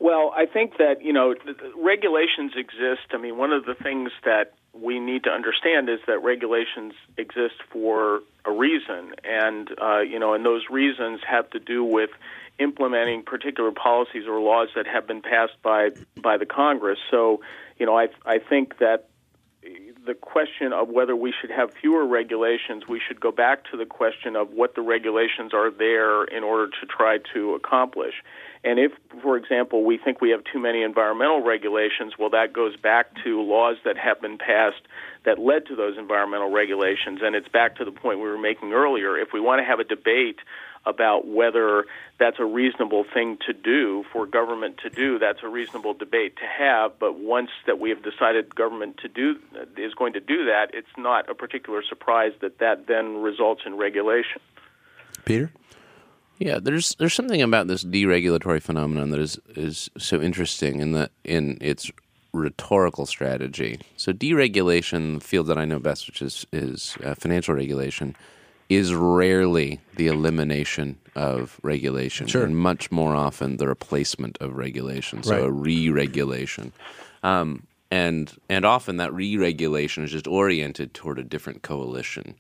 Well, 0.03 0.33
I 0.35 0.47
think 0.47 0.79
that 0.79 1.05
you 1.05 1.13
know 1.13 1.37
regulations 1.77 2.55
exist. 2.57 3.07
I 3.13 3.19
mean, 3.19 3.39
one 3.39 3.53
of 3.53 3.65
the 3.67 3.77
things 3.77 4.11
that 4.25 4.55
we 4.73 4.99
need 4.99 5.23
to 5.25 5.31
understand 5.31 5.89
is 5.89 6.01
that 6.09 6.25
regulations 6.25 6.95
exist 7.17 7.55
for 7.71 8.23
a 8.45 8.51
reason, 8.51 9.15
and 9.23 9.71
uh, 9.81 10.01
you 10.01 10.19
know, 10.19 10.35
and 10.35 10.45
those 10.45 10.65
reasons 10.69 11.21
have 11.25 11.49
to 11.51 11.61
do 11.61 11.85
with 11.85 12.11
implementing 12.59 13.23
particular 13.23 13.71
policies 13.71 14.27
or 14.27 14.41
laws 14.41 14.71
that 14.75 14.89
have 14.89 15.07
been 15.07 15.23
passed 15.23 15.63
by 15.63 15.91
by 16.21 16.37
the 16.37 16.47
Congress. 16.47 16.99
So, 17.09 17.41
you 17.79 17.87
know, 17.87 17.97
I 17.97 18.09
I 18.27 18.41
think 18.41 18.79
that 18.79 19.09
the 20.05 20.15
question 20.15 20.73
of 20.73 20.89
whether 20.89 21.15
we 21.15 21.33
should 21.41 21.51
have 21.51 21.73
fewer 21.75 22.05
regulations, 22.05 22.89
we 22.89 23.01
should 23.07 23.21
go 23.21 23.31
back 23.31 23.71
to 23.71 23.77
the 23.77 23.87
question 23.87 24.35
of 24.35 24.51
what 24.51 24.75
the 24.75 24.83
regulations 24.83 25.55
are 25.55 25.71
there 25.71 26.25
in 26.25 26.43
order 26.43 26.69
to 26.81 26.87
try 26.87 27.19
to 27.35 27.55
accomplish. 27.55 28.15
And 28.65 28.79
if, 28.79 28.93
for 29.23 29.37
example, 29.37 29.85
we 29.85 29.99
think 29.99 30.21
we 30.21 30.31
have 30.31 30.43
too 30.53 30.61
many 30.61 30.83
environmental 30.83 31.43
regulations, 31.43 32.15
well, 32.19 32.31
that 32.31 32.53
goes 32.53 32.77
back 32.77 33.07
to 33.25 33.43
laws 33.43 33.77
that 33.85 33.97
have 33.97 34.21
been 34.21 34.39
passed 34.39 34.83
that 35.25 35.39
led 35.39 35.67
to 35.67 35.77
those 35.77 35.99
environmental 35.99 36.51
regulations. 36.51 37.21
And 37.23 37.35
it's 37.35 37.49
back 37.49 37.77
to 37.77 37.85
the 37.85 37.91
point 37.91 38.19
we 38.19 38.29
were 38.29 38.39
making 38.39 38.73
earlier. 38.73 39.19
If 39.19 39.33
we 39.33 39.41
want 39.41 39.61
to 39.61 39.65
have 39.65 39.81
a 39.81 39.85
debate 39.85 40.39
about 40.85 41.27
whether 41.27 41.85
that's 42.19 42.39
a 42.39 42.45
reasonable 42.45 43.05
thing 43.15 43.39
to 43.47 43.53
do 43.53 44.05
for 44.13 44.27
government 44.27 44.79
to 44.79 44.91
do. 44.91 45.19
That's 45.19 45.39
a 45.43 45.49
reasonable 45.49 45.95
debate 45.95 46.37
to 46.37 46.45
have. 46.47 46.99
But 46.99 47.19
once 47.19 47.51
that 47.67 47.79
we 47.79 47.91
have 47.91 48.03
decided 48.03 48.55
government 48.55 48.99
to 48.99 49.09
do 49.09 49.37
is 49.77 49.95
going 49.95 50.15
to 50.15 50.21
do 50.21 50.47
that, 50.47 50.69
it's 50.73 50.89
not 50.97 51.31
a 51.31 51.35
particular 51.35 51.83
surprise 51.89 52.33
that 52.41 52.59
that 52.59 52.87
then 52.87 53.23
results 53.23 53.63
in 53.65 53.77
regulation. 53.77 54.41
Peter. 55.25 55.51
Yeah, 56.39 56.59
there's 56.61 56.95
there's 56.97 57.15
something 57.15 57.41
about 57.43 57.69
this 57.69 57.85
deregulatory 57.85 58.61
phenomenon 58.63 59.11
that 59.11 59.21
is 59.21 59.39
is 59.55 59.91
so 59.99 60.21
interesting 60.21 60.81
in 60.81 60.93
that 60.93 61.11
in 61.25 61.59
its 61.61 61.91
rhetorical 62.33 63.07
strategy. 63.07 63.79
So 63.97 64.13
deregulation, 64.13 65.21
the 65.21 65.25
field 65.25 65.47
that 65.49 65.59
I 65.59 65.65
know 65.65 65.79
best, 65.79 66.07
which 66.09 66.23
is 66.23 66.47
is 66.53 66.97
uh, 67.05 67.15
financial 67.15 67.55
regulation, 67.55 68.17
is 68.69 68.95
rarely 68.95 69.81
the 69.97 70.07
elimination 70.09 70.99
of 71.15 71.61
regulation, 71.63 72.27
Sure. 72.27 72.45
and 72.45 72.57
much 72.57 72.91
more 72.91 73.15
often 73.15 73.59
the 73.59 73.69
replacement 73.69 74.39
of 74.41 74.57
regulation. 74.57 75.23
So 75.23 75.35
Right. 75.37 75.45
a 75.45 75.51
re-regulation, 75.51 76.73
um, 77.23 77.67
and 77.91 78.33
and 78.49 78.65
often 78.65 78.97
that 78.97 79.13
re-regulation 79.13 80.03
is 80.05 80.11
just 80.13 80.27
oriented 80.27 80.95
toward 80.95 81.19
a 81.19 81.25
different 81.25 81.63
coalition. 81.63 82.35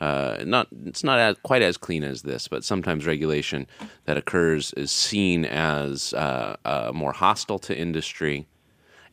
Uh, 0.00 0.42
not 0.44 0.66
it's 0.84 1.04
not 1.04 1.18
as, 1.18 1.36
quite 1.42 1.62
as 1.62 1.76
clean 1.76 2.02
as 2.04 2.22
this, 2.22 2.48
but 2.48 2.64
sometimes 2.64 3.06
regulation 3.06 3.66
that 4.04 4.16
occurs 4.16 4.72
is 4.74 4.90
seen 4.90 5.44
as 5.44 6.12
uh, 6.14 6.56
uh, 6.64 6.90
more 6.94 7.12
hostile 7.12 7.58
to 7.60 7.76
industry. 7.76 8.46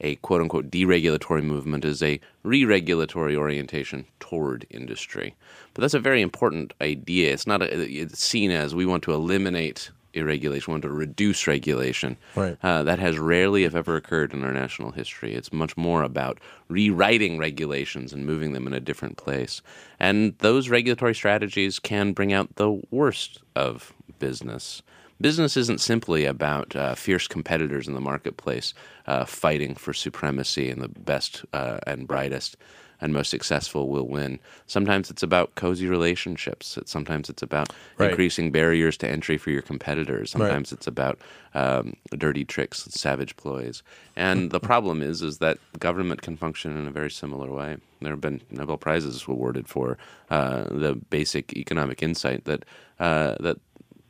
A 0.03 0.15
quote 0.15 0.41
unquote 0.41 0.71
deregulatory 0.71 1.43
movement 1.43 1.85
is 1.85 2.01
a 2.01 2.19
re 2.43 2.65
regulatory 2.65 3.35
orientation 3.35 4.05
toward 4.19 4.65
industry. 4.71 5.35
But 5.73 5.81
that's 5.81 5.93
a 5.93 5.99
very 5.99 6.21
important 6.21 6.73
idea. 6.81 7.31
It's 7.31 7.45
not 7.45 7.61
a, 7.61 7.71
it's 7.71 8.19
seen 8.19 8.49
as 8.49 8.73
we 8.73 8.85
want 8.85 9.03
to 9.03 9.13
eliminate 9.13 9.91
irregulation, 10.13 10.71
we 10.71 10.73
want 10.75 10.83
to 10.83 10.89
reduce 10.89 11.47
regulation. 11.47 12.17
Right. 12.35 12.57
Uh, 12.63 12.83
that 12.83 12.99
has 12.99 13.17
rarely, 13.19 13.63
if 13.63 13.75
ever, 13.75 13.95
occurred 13.95 14.33
in 14.33 14.43
our 14.43 14.53
national 14.53 14.91
history. 14.91 15.33
It's 15.33 15.53
much 15.53 15.77
more 15.77 16.03
about 16.03 16.39
rewriting 16.67 17.37
regulations 17.37 18.13
and 18.13 18.25
moving 18.25 18.53
them 18.53 18.67
in 18.67 18.73
a 18.73 18.79
different 18.79 19.17
place. 19.17 19.61
And 19.99 20.37
those 20.39 20.69
regulatory 20.69 21.15
strategies 21.15 21.79
can 21.79 22.13
bring 22.13 22.33
out 22.33 22.55
the 22.55 22.81
worst 22.91 23.39
of 23.55 23.93
business. 24.19 24.81
Business 25.19 25.55
isn't 25.55 25.79
simply 25.79 26.25
about 26.25 26.75
uh, 26.75 26.95
fierce 26.95 27.27
competitors 27.27 27.87
in 27.87 27.93
the 27.93 28.01
marketplace 28.01 28.73
uh, 29.05 29.25
fighting 29.25 29.75
for 29.75 29.93
supremacy 29.93 30.69
and 30.71 30.81
the 30.81 30.87
best 30.87 31.45
uh, 31.53 31.77
and 31.85 32.07
brightest 32.07 32.57
and 33.01 33.13
most 33.13 33.29
successful 33.29 33.89
will 33.89 34.07
win. 34.07 34.39
Sometimes 34.67 35.09
it's 35.09 35.23
about 35.23 35.55
cozy 35.55 35.87
relationships. 35.87 36.77
It's, 36.77 36.91
sometimes 36.91 37.29
it's 37.29 37.41
about 37.41 37.73
Right. 37.97 38.11
increasing 38.11 38.51
barriers 38.51 38.97
to 38.97 39.09
entry 39.09 39.37
for 39.37 39.49
your 39.49 39.61
competitors. 39.61 40.31
Sometimes 40.31 40.71
it's 40.71 40.87
about 40.87 41.19
um, 41.53 41.93
dirty 42.17 42.45
tricks, 42.45 42.83
savage 42.89 43.35
ploys. 43.37 43.83
And 44.15 44.51
the 44.51 44.59
problem 44.71 45.01
is, 45.01 45.21
is 45.21 45.39
that 45.39 45.57
government 45.79 46.21
can 46.21 46.37
function 46.37 46.77
in 46.77 46.87
a 46.87 46.91
very 46.91 47.11
similar 47.11 47.51
way. 47.51 47.77
There 48.01 48.11
have 48.11 48.21
been 48.21 48.41
Nobel 48.49 48.77
prizes 48.77 49.25
awarded 49.27 49.67
for 49.67 49.97
uh, 50.29 50.63
the 50.69 50.95
basic 50.95 51.53
economic 51.57 52.01
insight 52.01 52.45
that 52.45 52.63
uh, 52.99 53.35
that 53.39 53.57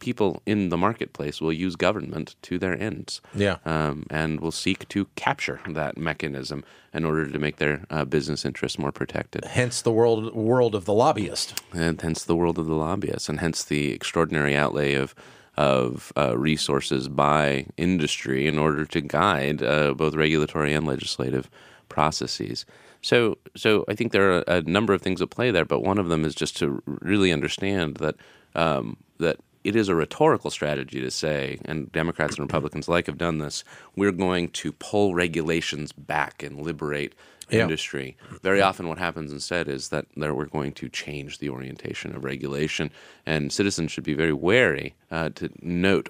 people 0.02 0.42
in 0.46 0.68
the 0.70 0.78
marketplace 0.78 1.40
will 1.40 1.54
use 1.54 1.78
government 1.78 2.36
to 2.42 2.60
their 2.60 2.78
ends. 2.78 3.22
Yeah. 3.34 3.58
Um, 3.66 4.06
and 4.10 4.42
will 4.42 4.52
seek 4.52 4.90
to 4.90 5.06
capture 5.16 5.62
that 5.70 5.98
mechanism 5.98 6.66
in 6.94 7.06
order 7.06 7.32
to 7.32 7.40
make 7.40 7.58
their 7.58 7.86
uh, 7.90 8.04
business 8.04 8.44
interests 8.44 8.78
more 8.78 8.92
protected. 8.92 9.46
Hence 9.46 9.82
the 9.82 9.92
world 9.92 10.36
world 10.36 10.76
of 10.76 10.84
the 10.84 10.94
lobbyist. 10.94 11.62
And 11.74 12.02
hence 12.02 12.26
the 12.26 12.36
world 12.36 12.60
of 12.60 12.66
the 12.66 12.76
lobbyist, 12.76 13.30
and 13.30 13.40
hence 13.40 13.64
the 13.64 13.94
extraordinary 13.94 14.56
outlay 14.56 14.96
of 14.96 15.16
of 15.58 16.12
uh, 16.18 16.38
resources 16.38 17.08
by 17.08 17.66
industry 17.78 18.48
in 18.48 18.58
order 18.58 18.86
to 18.86 19.02
guide 19.02 19.62
uh, 19.62 19.94
both 19.94 20.16
regulatory 20.16 20.74
and 20.74 20.88
legislative 20.88 21.50
processes. 21.90 22.66
So, 23.02 23.38
so 23.56 23.84
I 23.88 23.96
think 23.96 24.12
there 24.12 24.32
are 24.32 24.44
a 24.48 24.62
number 24.62 24.94
of 24.94 25.02
things 25.02 25.22
at 25.22 25.30
play 25.30 25.52
there, 25.52 25.66
but 25.66 25.82
one 25.82 25.98
of 25.98 26.08
them 26.08 26.24
is 26.24 26.36
just 26.36 26.56
to 26.58 26.82
really 26.86 27.32
understand 27.32 27.98
that 27.98 28.16
um, 28.56 28.98
that 29.18 29.38
it 29.64 29.76
is 29.76 29.90
a 29.90 29.96
rhetorical 29.96 30.50
strategy 30.50 31.00
to 31.02 31.12
say, 31.12 31.60
and 31.66 31.92
Democrats 31.92 32.36
and 32.36 32.42
Republicans 32.46 32.88
alike 32.88 33.06
have 33.08 33.18
done 33.18 33.38
this. 33.38 33.64
We're 33.96 34.12
going 34.12 34.50
to 34.50 34.72
pull 34.72 35.14
regulations 35.16 35.92
back 35.92 36.44
and 36.44 36.60
liberate 36.62 37.14
Yeah. 37.50 37.64
industry. 37.64 38.16
Very 38.42 38.62
often, 38.62 38.88
what 38.88 38.98
happens 38.98 39.32
instead 39.34 39.68
is 39.68 39.90
that 39.90 40.06
there, 40.16 40.34
we're 40.34 40.46
going 40.46 40.72
to 40.74 40.88
change 40.88 41.40
the 41.40 41.50
orientation 41.50 42.16
of 42.16 42.24
regulation, 42.24 42.92
and 43.26 43.52
citizens 43.52 43.92
should 43.92 44.06
be 44.06 44.14
very 44.14 44.32
wary 44.34 44.94
uh, 45.12 45.30
to 45.36 45.50
note 45.62 46.08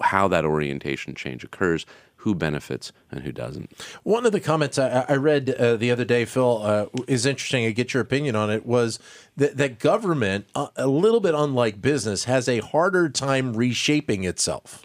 how 0.00 0.28
that 0.28 0.44
orientation 0.44 1.14
change 1.16 1.42
occurs, 1.42 1.86
who 2.26 2.34
benefits 2.34 2.90
and 3.12 3.22
who 3.22 3.30
doesn't. 3.30 3.70
One 4.02 4.26
of 4.26 4.32
the 4.32 4.40
comments 4.40 4.80
I, 4.80 5.06
I 5.08 5.14
read 5.14 5.48
uh, 5.48 5.76
the 5.76 5.92
other 5.92 6.04
day, 6.04 6.24
Phil, 6.24 6.60
uh, 6.60 6.86
is 7.06 7.24
interesting. 7.24 7.64
I 7.64 7.70
get 7.70 7.94
your 7.94 8.02
opinion 8.02 8.34
on 8.34 8.50
it. 8.50 8.66
Was 8.66 8.98
that, 9.36 9.56
that 9.58 9.78
government, 9.78 10.46
uh, 10.56 10.66
a 10.74 10.88
little 10.88 11.20
bit 11.20 11.36
unlike 11.36 11.80
business, 11.80 12.24
has 12.24 12.48
a 12.48 12.58
harder 12.58 13.08
time 13.08 13.54
reshaping 13.54 14.24
itself. 14.24 14.84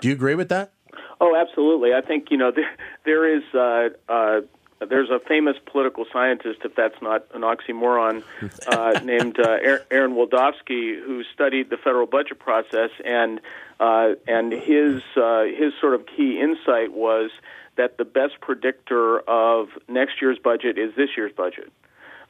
Do 0.00 0.08
you 0.08 0.12
agree 0.12 0.34
with 0.34 0.50
that? 0.50 0.74
Oh, 1.18 1.34
absolutely. 1.34 1.94
I 1.94 2.02
think 2.02 2.26
you 2.30 2.36
know 2.36 2.52
there, 2.54 2.76
there 3.06 3.36
is 3.36 3.42
uh, 3.54 3.88
uh, 4.12 4.40
there's 4.86 5.08
a 5.08 5.18
famous 5.26 5.56
political 5.64 6.04
scientist, 6.12 6.60
if 6.64 6.74
that's 6.74 7.00
not 7.00 7.24
an 7.32 7.40
oxymoron, 7.40 8.22
uh, 8.66 9.00
named 9.04 9.38
uh, 9.40 9.48
Aaron- 9.62 9.82
Aaron 9.90 10.12
Wildavsky, 10.12 11.02
who 11.02 11.22
studied 11.32 11.70
the 11.70 11.78
federal 11.78 12.06
budget 12.06 12.38
process, 12.38 12.90
and 13.02 13.40
uh, 13.82 14.14
and 14.28 14.52
his 14.52 15.02
uh, 15.16 15.42
his 15.42 15.72
sort 15.80 15.94
of 15.94 16.06
key 16.06 16.40
insight 16.40 16.92
was 16.92 17.30
that 17.76 17.98
the 17.98 18.04
best 18.04 18.34
predictor 18.40 19.18
of 19.28 19.70
next 19.88 20.22
year's 20.22 20.38
budget 20.38 20.78
is 20.78 20.94
this 20.94 21.08
year's 21.16 21.32
budget. 21.32 21.72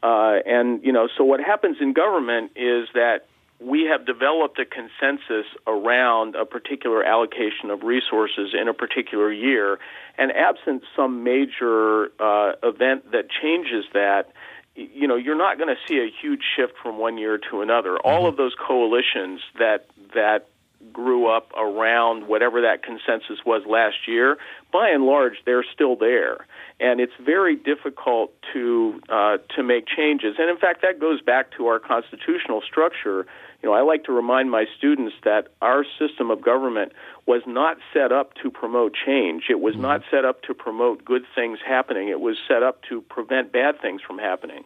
Uh, 0.03 0.39
and 0.47 0.83
you 0.83 0.93
know, 0.93 1.09
so 1.15 1.25
what 1.25 1.41
happens 1.41 1.77
in 1.79 1.93
government 1.93 2.53
is 2.57 2.89
that 2.95 3.27
we 3.61 3.85
have 3.85 4.07
developed 4.07 4.59
a 4.59 4.65
consensus 4.65 5.47
around 5.67 6.37
a 6.37 6.47
particular 6.47 7.05
allocation 7.05 7.71
of 7.71 7.83
resources 7.83 8.55
in 8.59 8.67
a 8.67 8.75
particular 8.75 9.31
year, 9.31 9.79
and 10.17 10.33
absent 10.33 10.83
some 10.97 11.23
major 11.23 12.07
uh, 12.19 12.53
event 12.63 13.13
that 13.13 13.27
changes 13.31 13.85
that, 13.93 14.33
you 14.75 15.07
know, 15.07 15.17
you're 15.17 15.37
not 15.37 15.59
going 15.59 15.69
to 15.69 15.81
see 15.87 15.99
a 15.99 16.11
huge 16.23 16.41
shift 16.57 16.73
from 16.83 16.99
one 16.99 17.19
year 17.19 17.39
to 17.51 17.61
another. 17.61 17.99
All 17.99 18.27
of 18.27 18.39
those 18.39 18.55
coalitions 18.59 19.43
that 19.59 19.87
that 20.15 20.49
grew 20.93 21.29
up 21.29 21.53
around 21.57 22.29
whatever 22.29 22.61
that 22.63 22.83
consensus 22.83 23.45
was 23.45 23.63
last 23.67 24.07
year, 24.07 24.37
by 24.73 24.89
and 24.89 25.05
large, 25.05 25.35
they're 25.45 25.65
still 25.73 25.97
there, 25.97 26.47
and 26.81 27.01
it's 27.01 27.13
very 27.21 27.57
difficult 27.57 28.33
to 28.53 29.01
uh, 29.09 29.39
to 29.57 29.63
make 29.63 29.87
changes. 29.87 30.37
And 30.39 30.49
in 30.49 30.57
fact, 30.57 30.83
that 30.83 30.99
goes 30.99 31.21
back 31.21 31.51
to 31.57 31.67
our 31.67 31.79
constitutional 31.79 32.63
structure. 32.63 33.27
You 33.63 33.69
know, 33.69 33.75
I 33.75 33.83
like 33.83 34.05
to 34.05 34.13
remind 34.13 34.51
my 34.51 34.65
students 34.77 35.15
that 35.25 35.49
our 35.61 35.85
system 35.99 36.31
of 36.31 36.43
government 36.43 36.93
was 37.27 37.43
not 37.47 37.77
set 37.93 38.11
up 38.11 38.35
to 38.43 38.51
promote 38.51 38.93
change. 39.07 39.45
It 39.51 39.61
was 39.61 39.77
not 39.77 40.03
set 40.11 40.25
up 40.25 40.43
to 40.43 40.55
promote 40.55 41.05
good 41.05 41.23
things 41.35 41.61
happening. 41.65 42.09
It 42.09 42.21
was 42.21 42.37
set 42.49 42.65
up 42.65 42.83
to 42.89 43.03
prevent 43.03 43.53
bad 43.53 43.81
things 43.81 44.01
from 44.03 44.19
happening. 44.19 44.65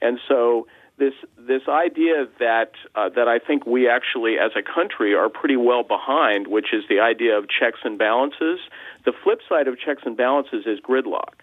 And 0.00 0.18
so 0.26 0.66
this 0.98 1.14
this 1.36 1.62
idea 1.68 2.26
that 2.38 2.72
uh, 2.94 3.08
that 3.10 3.28
I 3.28 3.38
think 3.38 3.66
we 3.66 3.88
actually 3.88 4.38
as 4.38 4.52
a 4.56 4.62
country 4.62 5.14
are 5.14 5.28
pretty 5.28 5.56
well 5.56 5.82
behind, 5.82 6.48
which 6.48 6.72
is 6.72 6.84
the 6.88 7.00
idea 7.00 7.36
of 7.38 7.46
checks 7.48 7.80
and 7.84 7.98
balances. 7.98 8.60
The 9.04 9.12
flip 9.12 9.40
side 9.48 9.68
of 9.68 9.78
checks 9.78 10.02
and 10.04 10.16
balances 10.16 10.66
is 10.66 10.80
gridlock. 10.80 11.34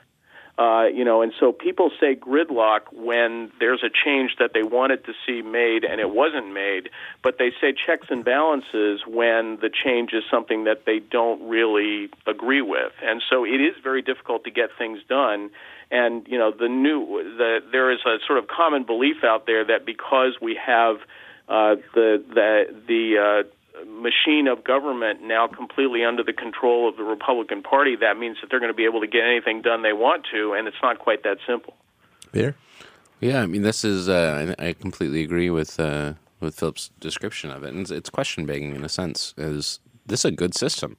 Uh, 0.58 0.86
you 0.86 1.04
know, 1.04 1.22
and 1.22 1.34
so 1.38 1.52
people 1.52 1.92
say 2.00 2.16
gridlock 2.16 2.82
when 2.94 3.52
there's 3.60 3.84
a 3.84 3.90
change 3.90 4.38
that 4.40 4.52
they 4.54 4.64
wanted 4.64 5.04
to 5.04 5.12
see 5.26 5.42
made 5.42 5.84
and 5.84 6.00
it 6.00 6.10
wasn't 6.10 6.54
made, 6.54 6.90
but 7.22 7.38
they 7.38 7.52
say 7.60 7.74
checks 7.74 8.08
and 8.10 8.24
balances 8.24 9.02
when 9.06 9.58
the 9.58 9.70
change 9.70 10.14
is 10.14 10.24
something 10.32 10.64
that 10.64 10.86
they 10.86 11.00
don't 11.00 11.46
really 11.50 12.10
agree 12.26 12.62
with. 12.62 12.94
And 13.04 13.22
so 13.30 13.44
it 13.44 13.60
is 13.60 13.76
very 13.84 14.02
difficult 14.02 14.46
to 14.46 14.52
get 14.52 14.70
things 14.78 15.00
done. 15.10 15.50
And 15.92 16.26
you 16.26 16.38
know, 16.38 16.52
the 16.52 16.70
new 16.70 17.06
the 17.38 17.60
there 17.72 17.92
is 17.92 18.00
a 18.06 18.18
sort 18.26 18.40
of 18.40 18.48
common 18.48 18.86
belief 18.86 19.26
out 19.26 19.46
there 19.46 19.66
that 19.66 19.86
because 19.86 20.38
we 20.42 20.58
have 20.66 20.98
uh, 21.50 21.76
the 21.94 22.24
the 22.34 22.76
the 22.88 23.18
uh, 23.18 23.50
machine 23.86 24.48
of 24.48 24.64
government 24.64 25.22
now 25.24 25.48
completely 25.48 26.04
under 26.04 26.24
the 26.24 26.34
control 26.34 26.88
of 26.88 26.98
the 26.98 27.04
Republican 27.04 27.62
Party, 27.64 27.96
that 27.98 28.18
means 28.18 28.38
that 28.42 28.50
they're 28.50 28.60
going 28.60 28.72
to 28.72 28.76
be 28.76 28.86
able 28.86 29.02
to 29.02 29.08
get 29.08 29.24
anything 29.24 29.62
done 29.62 29.82
they 29.82 29.94
want 29.94 30.26
to, 30.32 30.54
and 30.54 30.68
it's 30.68 30.78
not 30.82 31.00
quite 31.00 31.24
that 31.24 31.38
simple. 31.48 31.76
Peter? 32.32 32.56
Yeah, 33.20 33.42
I 33.42 33.46
mean, 33.46 33.62
this 33.64 33.84
is 33.84 34.08
uh, 34.10 34.54
I 34.60 34.68
I 34.68 34.74
completely 34.74 35.24
agree 35.24 35.50
with 35.50 35.80
uh, 35.80 36.14
with 36.40 36.56
Philip's 36.60 36.92
description 37.00 37.50
of 37.50 37.64
it, 37.64 37.70
and 37.70 37.82
it's, 37.82 37.92
it's 37.92 38.10
question 38.10 38.46
begging 38.46 38.76
in 38.76 38.84
a 38.84 38.90
sense. 38.90 39.34
Is 39.38 39.80
this 40.06 40.26
a 40.26 40.32
good 40.32 40.54
system? 40.56 40.98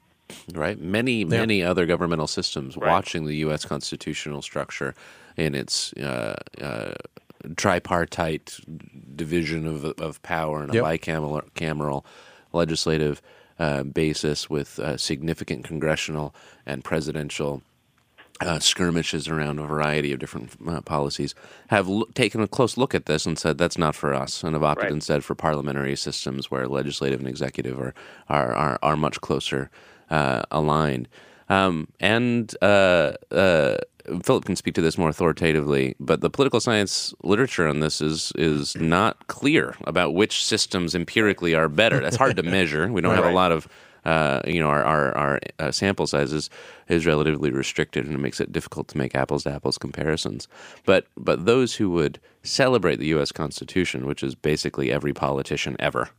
right? 0.54 0.80
Many, 0.80 1.24
many 1.24 1.62
other 1.62 1.86
governmental 1.86 2.26
systems 2.26 2.76
watching 2.76 3.26
the 3.26 3.36
U.S. 3.36 3.64
constitutional 3.64 4.42
structure 4.42 4.94
in 5.36 5.54
its 5.54 5.92
uh, 5.94 6.34
uh, 6.60 6.94
tripartite 7.56 8.58
division 9.14 9.66
of, 9.66 9.84
of 9.84 10.22
power 10.22 10.62
and 10.62 10.70
a 10.70 10.74
Yep. 10.74 10.84
bicameral 10.84 11.54
cameral 11.54 12.04
legislative 12.56 13.20
uh, 13.58 13.82
basis 13.84 14.50
with 14.50 14.78
uh, 14.78 14.96
significant 14.96 15.64
congressional 15.64 16.34
and 16.66 16.82
presidential 16.84 17.62
uh, 18.40 18.58
skirmishes 18.58 19.28
around 19.28 19.58
a 19.58 19.66
variety 19.66 20.12
of 20.12 20.18
different 20.18 20.50
uh, 20.68 20.80
policies 20.82 21.34
have 21.68 21.88
taken 22.14 22.42
a 22.42 22.48
close 22.48 22.76
look 22.76 22.94
at 22.94 23.06
this 23.06 23.24
and 23.26 23.38
said 23.38 23.56
that's 23.56 23.78
not 23.78 23.94
for 23.94 24.12
us, 24.12 24.42
and 24.44 24.52
have 24.54 24.62
opted 24.62 24.84
Right. 24.84 24.92
instead 24.92 25.24
for 25.24 25.34
parliamentary 25.34 25.96
systems 25.96 26.50
where 26.50 26.68
legislative 26.68 27.18
and 27.20 27.28
executive 27.28 27.78
are 27.80 27.94
are 28.28 28.52
are, 28.54 28.78
are 28.82 28.96
much 28.96 29.20
closer 29.20 29.70
uh, 30.10 30.42
aligned. 30.50 31.08
Um, 31.48 31.88
and 32.00 32.54
uh, 32.60 33.12
uh, 33.30 33.76
Philip 34.22 34.44
can 34.44 34.56
speak 34.56 34.74
to 34.74 34.80
this 34.80 34.98
more 34.98 35.08
authoritatively, 35.08 35.94
but 36.00 36.20
the 36.20 36.30
political 36.30 36.60
science 36.60 37.14
literature 37.22 37.66
on 37.66 37.80
this 37.80 38.00
is 38.00 38.32
is 38.36 38.76
not 38.76 39.26
clear 39.26 39.74
about 39.84 40.14
which 40.14 40.44
systems 40.44 40.94
empirically 40.94 41.54
are 41.54 41.68
better. 41.68 42.00
That's 42.00 42.16
hard 42.16 42.36
to 42.36 42.42
measure. 42.58 42.90
We 42.90 43.00
don't 43.00 43.14
have 43.14 43.24
a 43.24 43.32
lot 43.32 43.52
of 43.52 43.68
uh, 44.06 44.40
you 44.46 44.60
know, 44.60 44.68
our 44.68 44.84
our, 44.84 45.16
our 45.16 45.40
uh, 45.58 45.72
sample 45.72 46.06
sizes 46.06 46.48
is 46.88 47.06
relatively 47.06 47.50
restricted, 47.50 48.06
and 48.06 48.14
it 48.14 48.18
makes 48.18 48.40
it 48.40 48.52
difficult 48.52 48.86
to 48.88 48.96
make 48.96 49.16
apples 49.16 49.42
to 49.42 49.52
apples 49.52 49.78
comparisons. 49.78 50.46
But 50.84 51.06
but 51.16 51.44
those 51.44 51.74
who 51.74 51.90
would 51.90 52.20
celebrate 52.44 53.00
the 53.00 53.06
U.S. 53.08 53.32
Constitution, 53.32 54.06
which 54.06 54.22
is 54.22 54.36
basically 54.36 54.92
every 54.92 55.12
politician 55.12 55.74
ever, 55.80 56.10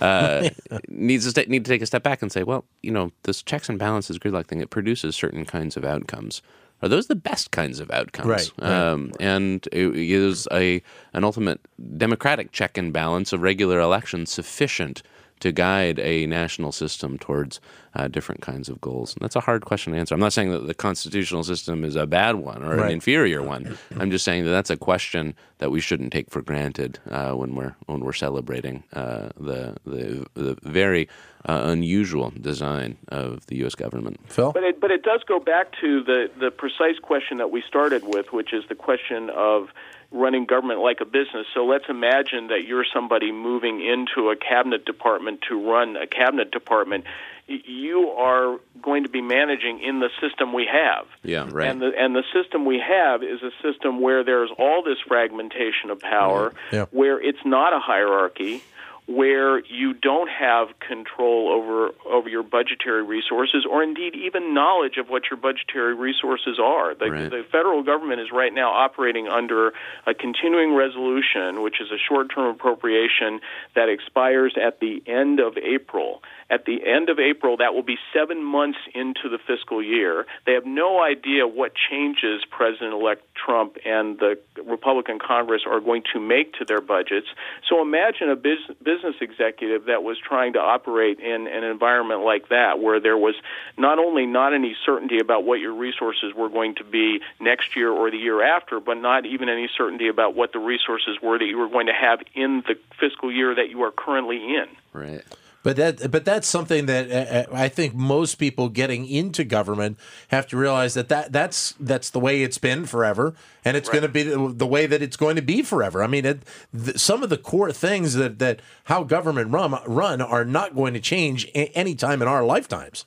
uh, 0.00 0.48
needs 0.88 1.24
to 1.24 1.30
sta- 1.30 1.50
need 1.50 1.66
to 1.66 1.70
take 1.70 1.82
a 1.82 1.86
step 1.86 2.02
back 2.02 2.22
and 2.22 2.32
say, 2.32 2.44
well, 2.44 2.64
you 2.82 2.90
know, 2.90 3.12
this 3.24 3.42
checks 3.42 3.68
and 3.68 3.78
balances 3.78 4.18
gridlock 4.18 4.46
thing 4.46 4.62
it 4.62 4.70
produces 4.70 5.14
certain 5.14 5.44
kinds 5.44 5.76
of 5.76 5.84
outcomes. 5.84 6.40
Are 6.82 6.88
those 6.88 7.08
the 7.08 7.16
best 7.16 7.50
kinds 7.50 7.80
of 7.80 7.90
outcomes? 7.90 8.28
Right, 8.28 8.52
right. 8.60 8.70
Um, 8.70 9.12
and 9.18 9.66
it 9.72 9.96
is 9.96 10.46
a 10.52 10.82
an 11.12 11.24
ultimate 11.24 11.60
democratic 11.96 12.52
check 12.52 12.78
and 12.78 12.92
balance 12.92 13.32
of 13.32 13.42
regular 13.42 13.80
elections 13.80 14.30
sufficient 14.30 15.02
to 15.40 15.52
guide 15.52 15.98
a 15.98 16.26
national 16.26 16.72
system 16.72 17.18
towards 17.18 17.60
uh, 17.94 18.08
different 18.08 18.40
kinds 18.40 18.68
of 18.68 18.80
goals? 18.80 19.14
And 19.14 19.22
that's 19.22 19.36
a 19.36 19.40
hard 19.40 19.64
question 19.64 19.92
to 19.92 19.98
answer. 19.98 20.14
I'm 20.14 20.20
not 20.20 20.32
saying 20.32 20.50
that 20.50 20.66
the 20.66 20.74
constitutional 20.74 21.44
system 21.44 21.84
is 21.84 21.96
a 21.96 22.06
bad 22.06 22.36
one 22.36 22.62
or 22.62 22.84
an 22.84 22.92
inferior 22.92 23.42
one. 23.42 23.76
I'm 23.96 24.10
just 24.10 24.24
saying 24.24 24.44
that 24.44 24.50
that's 24.50 24.70
a 24.70 24.76
question 24.76 25.34
that 25.58 25.70
we 25.70 25.80
shouldn't 25.80 26.12
take 26.12 26.30
for 26.30 26.42
granted 26.42 26.98
uh, 27.10 27.32
when 27.32 27.54
we're 27.54 27.74
when 27.86 28.00
we're 28.00 28.12
celebrating 28.12 28.84
uh, 28.92 29.30
the, 29.38 29.76
the 29.84 30.26
the 30.34 30.58
very 30.62 31.08
uh, 31.46 31.62
unusual 31.64 32.32
design 32.40 32.96
of 33.08 33.46
the 33.46 33.56
U.S. 33.56 33.74
government. 33.74 34.20
Phil? 34.28 34.52
But 34.52 34.64
it, 34.64 34.80
but 34.80 34.90
it 34.90 35.02
does 35.02 35.22
go 35.26 35.38
back 35.38 35.72
to 35.80 36.02
the, 36.02 36.30
the 36.38 36.50
precise 36.50 36.98
question 37.00 37.38
that 37.38 37.50
we 37.50 37.62
started 37.66 38.02
with, 38.04 38.32
which 38.32 38.52
is 38.52 38.64
the 38.68 38.74
question 38.74 39.30
of 39.30 39.68
running 40.10 40.46
government 40.46 40.80
like 40.80 41.00
a 41.00 41.04
business. 41.04 41.46
So 41.54 41.66
let's 41.66 41.84
imagine 41.88 42.48
that 42.48 42.64
you're 42.66 42.86
somebody 42.94 43.30
moving 43.30 43.80
into 43.84 44.30
a 44.30 44.36
cabinet 44.36 44.84
department 44.84 45.40
to 45.48 45.70
run 45.70 45.96
a 45.96 46.06
cabinet 46.06 46.50
department. 46.50 47.04
You 47.46 48.10
are 48.10 48.58
going 48.82 49.04
to 49.04 49.08
be 49.08 49.20
managing 49.22 49.80
in 49.80 50.00
the 50.00 50.10
system 50.20 50.52
we 50.52 50.66
have. 50.70 51.06
Yeah, 51.22 51.46
right. 51.50 51.68
And 51.68 51.80
the 51.80 51.92
and 51.98 52.14
the 52.14 52.24
system 52.32 52.64
we 52.66 52.78
have 52.78 53.22
is 53.22 53.40
a 53.42 53.50
system 53.62 54.00
where 54.00 54.22
there's 54.24 54.50
all 54.58 54.82
this 54.82 54.98
fragmentation 55.06 55.90
of 55.90 56.00
power, 56.00 56.52
Yeah. 56.72 56.86
where 56.90 57.18
it's 57.20 57.44
not 57.44 57.72
a 57.72 57.78
hierarchy, 57.78 58.62
where 59.08 59.58
you 59.64 59.94
don't 59.94 60.28
have 60.28 60.68
control 60.86 61.50
over 61.50 61.92
over 62.06 62.28
your 62.28 62.42
budgetary 62.42 63.02
resources, 63.02 63.64
or 63.68 63.82
indeed 63.82 64.14
even 64.14 64.52
knowledge 64.52 64.98
of 64.98 65.08
what 65.08 65.22
your 65.30 65.38
budgetary 65.38 65.94
resources 65.94 66.58
are. 66.62 66.94
The, 66.94 67.10
Right. 67.10 67.30
the 67.30 67.42
federal 67.50 67.82
government 67.82 68.20
is 68.20 68.30
right 68.30 68.52
now 68.52 68.70
operating 68.70 69.26
under 69.26 69.72
a 70.06 70.12
continuing 70.12 70.74
resolution, 70.74 71.62
which 71.62 71.80
is 71.80 71.90
a 71.90 71.96
short-term 71.96 72.54
appropriation 72.54 73.40
that 73.74 73.88
expires 73.88 74.54
at 74.62 74.80
the 74.80 75.02
end 75.06 75.40
of 75.40 75.56
April. 75.56 76.22
At 76.50 76.64
the 76.64 76.86
end 76.86 77.10
of 77.10 77.18
April, 77.18 77.58
that 77.58 77.74
will 77.74 77.82
be 77.82 77.98
seven 78.12 78.42
months 78.42 78.78
into 78.94 79.28
the 79.28 79.38
fiscal 79.38 79.82
year. 79.82 80.26
They 80.46 80.54
have 80.54 80.64
no 80.64 81.02
idea 81.02 81.46
what 81.46 81.72
changes 81.74 82.42
President 82.50 82.94
elect 82.94 83.22
Trump 83.34 83.76
and 83.84 84.18
the 84.18 84.38
Republican 84.64 85.18
Congress 85.18 85.62
are 85.66 85.80
going 85.80 86.04
to 86.14 86.20
make 86.20 86.54
to 86.54 86.64
their 86.64 86.80
budgets. 86.80 87.26
So 87.68 87.82
imagine 87.82 88.30
a 88.30 88.36
bus- 88.36 88.76
business 88.82 89.16
executive 89.20 89.84
that 89.86 90.02
was 90.02 90.16
trying 90.18 90.54
to 90.54 90.58
operate 90.58 91.20
in 91.20 91.46
an 91.48 91.64
environment 91.64 92.22
like 92.22 92.48
that, 92.48 92.80
where 92.80 92.98
there 92.98 93.18
was 93.18 93.34
not 93.76 93.98
only 93.98 94.24
not 94.24 94.54
any 94.54 94.74
certainty 94.86 95.18
about 95.18 95.44
what 95.44 95.60
your 95.60 95.74
resources 95.74 96.34
were 96.34 96.48
going 96.48 96.76
to 96.76 96.84
be 96.84 97.20
next 97.40 97.76
year 97.76 97.90
or 97.90 98.10
the 98.10 98.16
year 98.16 98.42
after, 98.42 98.80
but 98.80 98.94
not 98.94 99.26
even 99.26 99.50
any 99.50 99.68
certainty 99.76 100.08
about 100.08 100.34
what 100.34 100.52
the 100.52 100.58
resources 100.58 101.18
were 101.22 101.38
that 101.38 101.46
you 101.46 101.58
were 101.58 101.68
going 101.68 101.86
to 101.86 101.92
have 101.92 102.20
in 102.34 102.62
the 102.66 102.78
fiscal 102.98 103.30
year 103.30 103.54
that 103.54 103.68
you 103.68 103.82
are 103.82 103.92
currently 103.92 104.56
in. 104.56 104.66
Right. 104.94 105.22
But 105.64 105.76
that, 105.76 106.10
but 106.10 106.24
that's 106.24 106.46
something 106.46 106.86
that 106.86 107.10
uh, 107.10 107.14
uh, 107.14 107.56
I 107.56 107.68
think 107.68 107.94
most 107.94 108.36
people 108.36 108.68
getting 108.68 109.06
into 109.06 109.42
government 109.42 109.98
have 110.28 110.46
to 110.48 110.56
realize 110.56 110.94
that, 110.94 111.08
that 111.08 111.32
that's 111.32 111.74
that's 111.80 112.10
the 112.10 112.20
way 112.20 112.42
it's 112.42 112.58
been 112.58 112.86
forever, 112.86 113.34
and 113.64 113.76
it's 113.76 113.88
going 113.88 114.02
to 114.02 114.08
be 114.08 114.22
the, 114.22 114.52
the 114.54 114.66
way 114.66 114.86
that 114.86 115.02
it's 115.02 115.16
going 115.16 115.36
to 115.36 115.42
be 115.42 115.62
forever. 115.62 116.02
I 116.02 116.06
mean, 116.06 116.24
it, 116.24 116.42
th- 116.72 116.98
some 116.98 117.24
of 117.24 117.28
the 117.28 117.36
core 117.36 117.72
things 117.72 118.14
that 118.14 118.38
that 118.38 118.60
how 118.84 119.02
government 119.02 119.50
run 119.50 119.76
run 119.86 120.22
are 120.22 120.44
not 120.44 120.76
going 120.76 120.94
to 120.94 121.00
change 121.00 121.46
a- 121.54 121.76
any 121.76 121.96
time 121.96 122.22
in 122.22 122.28
our 122.28 122.44
lifetimes. 122.44 123.04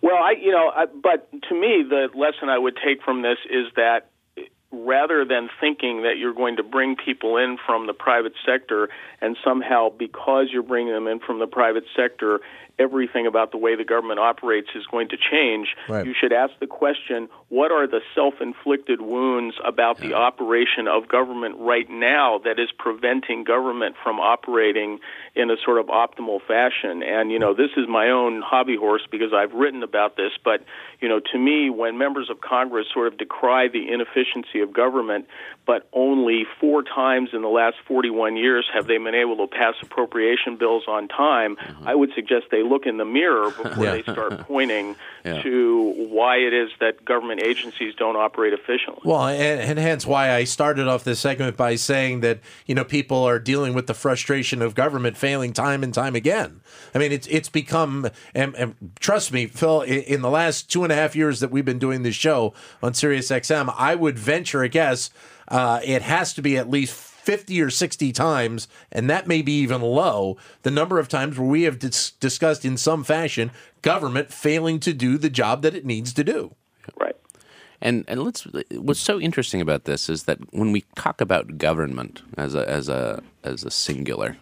Well, 0.00 0.16
I, 0.16 0.34
you 0.40 0.52
know, 0.52 0.70
I, 0.74 0.86
but 0.86 1.28
to 1.48 1.54
me, 1.54 1.82
the 1.88 2.08
lesson 2.14 2.48
I 2.50 2.58
would 2.58 2.78
take 2.84 3.02
from 3.02 3.22
this 3.22 3.38
is 3.50 3.66
that 3.74 4.10
rather 4.84 5.24
than 5.24 5.48
thinking 5.60 6.02
that 6.02 6.18
you're 6.18 6.34
going 6.34 6.56
to 6.56 6.62
bring 6.62 6.96
people 6.96 7.36
in 7.36 7.56
from 7.64 7.86
the 7.86 7.92
private 7.92 8.32
sector 8.44 8.88
and 9.20 9.36
somehow 9.44 9.88
because 9.90 10.48
you're 10.50 10.62
bringing 10.62 10.92
them 10.92 11.06
in 11.06 11.20
from 11.20 11.38
the 11.38 11.46
private 11.46 11.84
sector 11.96 12.40
everything 12.78 13.26
about 13.26 13.52
the 13.52 13.58
way 13.58 13.76
the 13.76 13.84
government 13.84 14.18
operates 14.18 14.68
is 14.74 14.84
going 14.90 15.08
to 15.08 15.16
change. 15.16 15.68
Right. 15.88 16.06
you 16.06 16.14
should 16.18 16.32
ask 16.32 16.52
the 16.60 16.66
question 16.66 17.28
what 17.48 17.70
are 17.70 17.86
the 17.86 18.00
self-inflicted 18.14 19.00
wounds 19.00 19.54
about 19.64 19.98
the 19.98 20.14
operation 20.14 20.88
of 20.88 21.08
government 21.08 21.56
right 21.58 21.88
now 21.88 22.40
that 22.44 22.58
is 22.58 22.70
preventing 22.76 23.44
government 23.44 23.94
from 24.02 24.18
operating 24.18 24.98
in 25.34 25.50
a 25.50 25.56
sort 25.64 25.78
of 25.78 25.86
optimal 25.86 26.40
fashion? 26.46 27.02
And 27.02 27.30
you 27.30 27.38
know 27.38 27.54
this 27.54 27.70
is 27.76 27.86
my 27.88 28.10
own 28.10 28.42
hobby 28.42 28.76
horse 28.76 29.06
because 29.10 29.32
I've 29.32 29.52
written 29.52 29.82
about 29.82 30.16
this 30.16 30.32
but 30.44 30.64
you 31.00 31.08
know 31.08 31.20
to 31.32 31.38
me 31.38 31.70
when 31.70 31.98
members 31.98 32.30
of 32.30 32.40
Congress 32.40 32.86
sort 32.92 33.06
of 33.06 33.18
decry 33.18 33.68
the 33.68 33.92
inefficiency 33.92 34.60
of 34.60 34.72
government 34.72 35.26
but 35.66 35.88
only 35.92 36.44
four 36.60 36.82
times 36.82 37.30
in 37.32 37.42
the 37.42 37.48
last 37.48 37.76
41 37.86 38.36
years 38.36 38.68
have 38.72 38.86
they 38.86 38.98
been 38.98 39.14
able 39.14 39.36
to 39.36 39.46
pass 39.46 39.74
appropriation 39.82 40.56
bills 40.56 40.84
on 40.88 41.08
time 41.08 41.56
mm-hmm. 41.56 41.88
I 41.88 41.94
would 41.94 42.12
suggest 42.14 42.46
they 42.50 42.62
look 42.62 42.86
in 42.86 42.96
the 42.96 43.04
mirror 43.04 43.50
before 43.62 43.84
Yeah. 43.84 43.92
they 43.92 44.02
start 44.02 44.40
pointing 44.40 44.96
Yeah. 45.24 45.42
to 45.42 45.94
why 46.10 46.36
it 46.36 46.52
is 46.52 46.70
that 46.80 47.02
government 47.04 47.40
agencies 47.42 47.94
don't 47.94 48.16
operate 48.16 48.52
efficiently 48.52 49.02
Well, 49.04 49.26
and, 49.26 49.60
and 49.60 49.78
hence 49.78 50.06
why 50.06 50.32
I 50.34 50.44
started 50.44 50.86
off 50.86 51.04
this 51.04 51.18
segment 51.20 51.56
by 51.56 51.76
saying 51.76 52.20
that 52.20 52.40
you 52.66 52.74
know 52.74 52.84
people 52.84 53.24
are 53.24 53.38
dealing 53.38 53.72
with 53.74 53.86
the 53.86 53.94
frustration 53.94 54.60
of 54.60 54.74
government 54.74 55.16
failing 55.16 55.52
time 55.52 55.82
and 55.82 55.94
time 55.94 56.14
again. 56.14 56.60
I 56.94 56.98
mean, 56.98 57.12
it's 57.12 57.26
it's 57.28 57.48
become 57.48 58.08
and, 58.34 58.54
and 58.56 58.74
trust 59.00 59.32
me, 59.32 59.46
Phil. 59.46 59.80
In, 59.82 60.02
in 60.02 60.22
the 60.22 60.30
last 60.30 60.70
two 60.70 60.84
and 60.84 60.92
a 60.92 60.96
half 60.96 61.16
years 61.16 61.40
that 61.40 61.50
we've 61.50 61.64
been 61.64 61.78
doing 61.78 62.02
this 62.02 62.14
show 62.14 62.52
on 62.82 62.92
Sirius 62.94 63.30
XM, 63.30 63.72
I 63.76 63.94
would 63.94 64.18
venture 64.18 64.62
a 64.62 64.68
guess 64.68 65.10
uh, 65.48 65.80
it 65.84 66.02
has 66.02 66.34
to 66.34 66.42
be 66.42 66.56
at 66.56 66.70
least. 66.70 66.94
50 67.24 67.62
or 67.62 67.70
60 67.70 68.12
times, 68.12 68.68
and 68.92 69.08
that 69.08 69.26
may 69.26 69.40
be 69.40 69.58
even 69.60 69.80
low, 69.80 70.36
the 70.60 70.70
number 70.70 70.98
of 70.98 71.08
times 71.08 71.38
where 71.38 71.48
we 71.48 71.62
have 71.62 71.78
dis- 71.78 72.10
discussed 72.10 72.66
in 72.66 72.76
some 72.76 73.02
fashion 73.02 73.50
government 73.80 74.30
failing 74.30 74.78
to 74.80 74.92
do 74.92 75.16
the 75.16 75.30
job 75.30 75.62
that 75.62 75.74
it 75.74 75.86
needs 75.86 76.12
to 76.12 76.22
do. 76.22 76.54
right 77.00 77.16
And 77.80 78.04
and 78.08 78.22
let's 78.22 78.46
what's 78.72 79.00
so 79.00 79.18
interesting 79.18 79.62
about 79.62 79.84
this 79.84 80.10
is 80.10 80.24
that 80.24 80.38
when 80.52 80.70
we 80.70 80.84
talk 80.96 81.22
about 81.22 81.56
government 81.56 82.22
as 82.36 82.54
a 82.54 82.68
as 82.68 82.90
a 82.90 83.22
as 83.42 83.64
a 83.64 83.70
singular, 83.70 84.36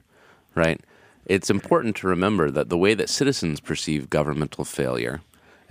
right? 0.56 0.80
It's 1.26 1.50
important 1.50 1.94
to 1.96 2.08
remember 2.08 2.50
that 2.50 2.68
the 2.68 2.78
way 2.78 2.94
that 2.94 3.08
citizens 3.08 3.60
perceive 3.60 4.10
governmental 4.10 4.64
failure 4.64 5.20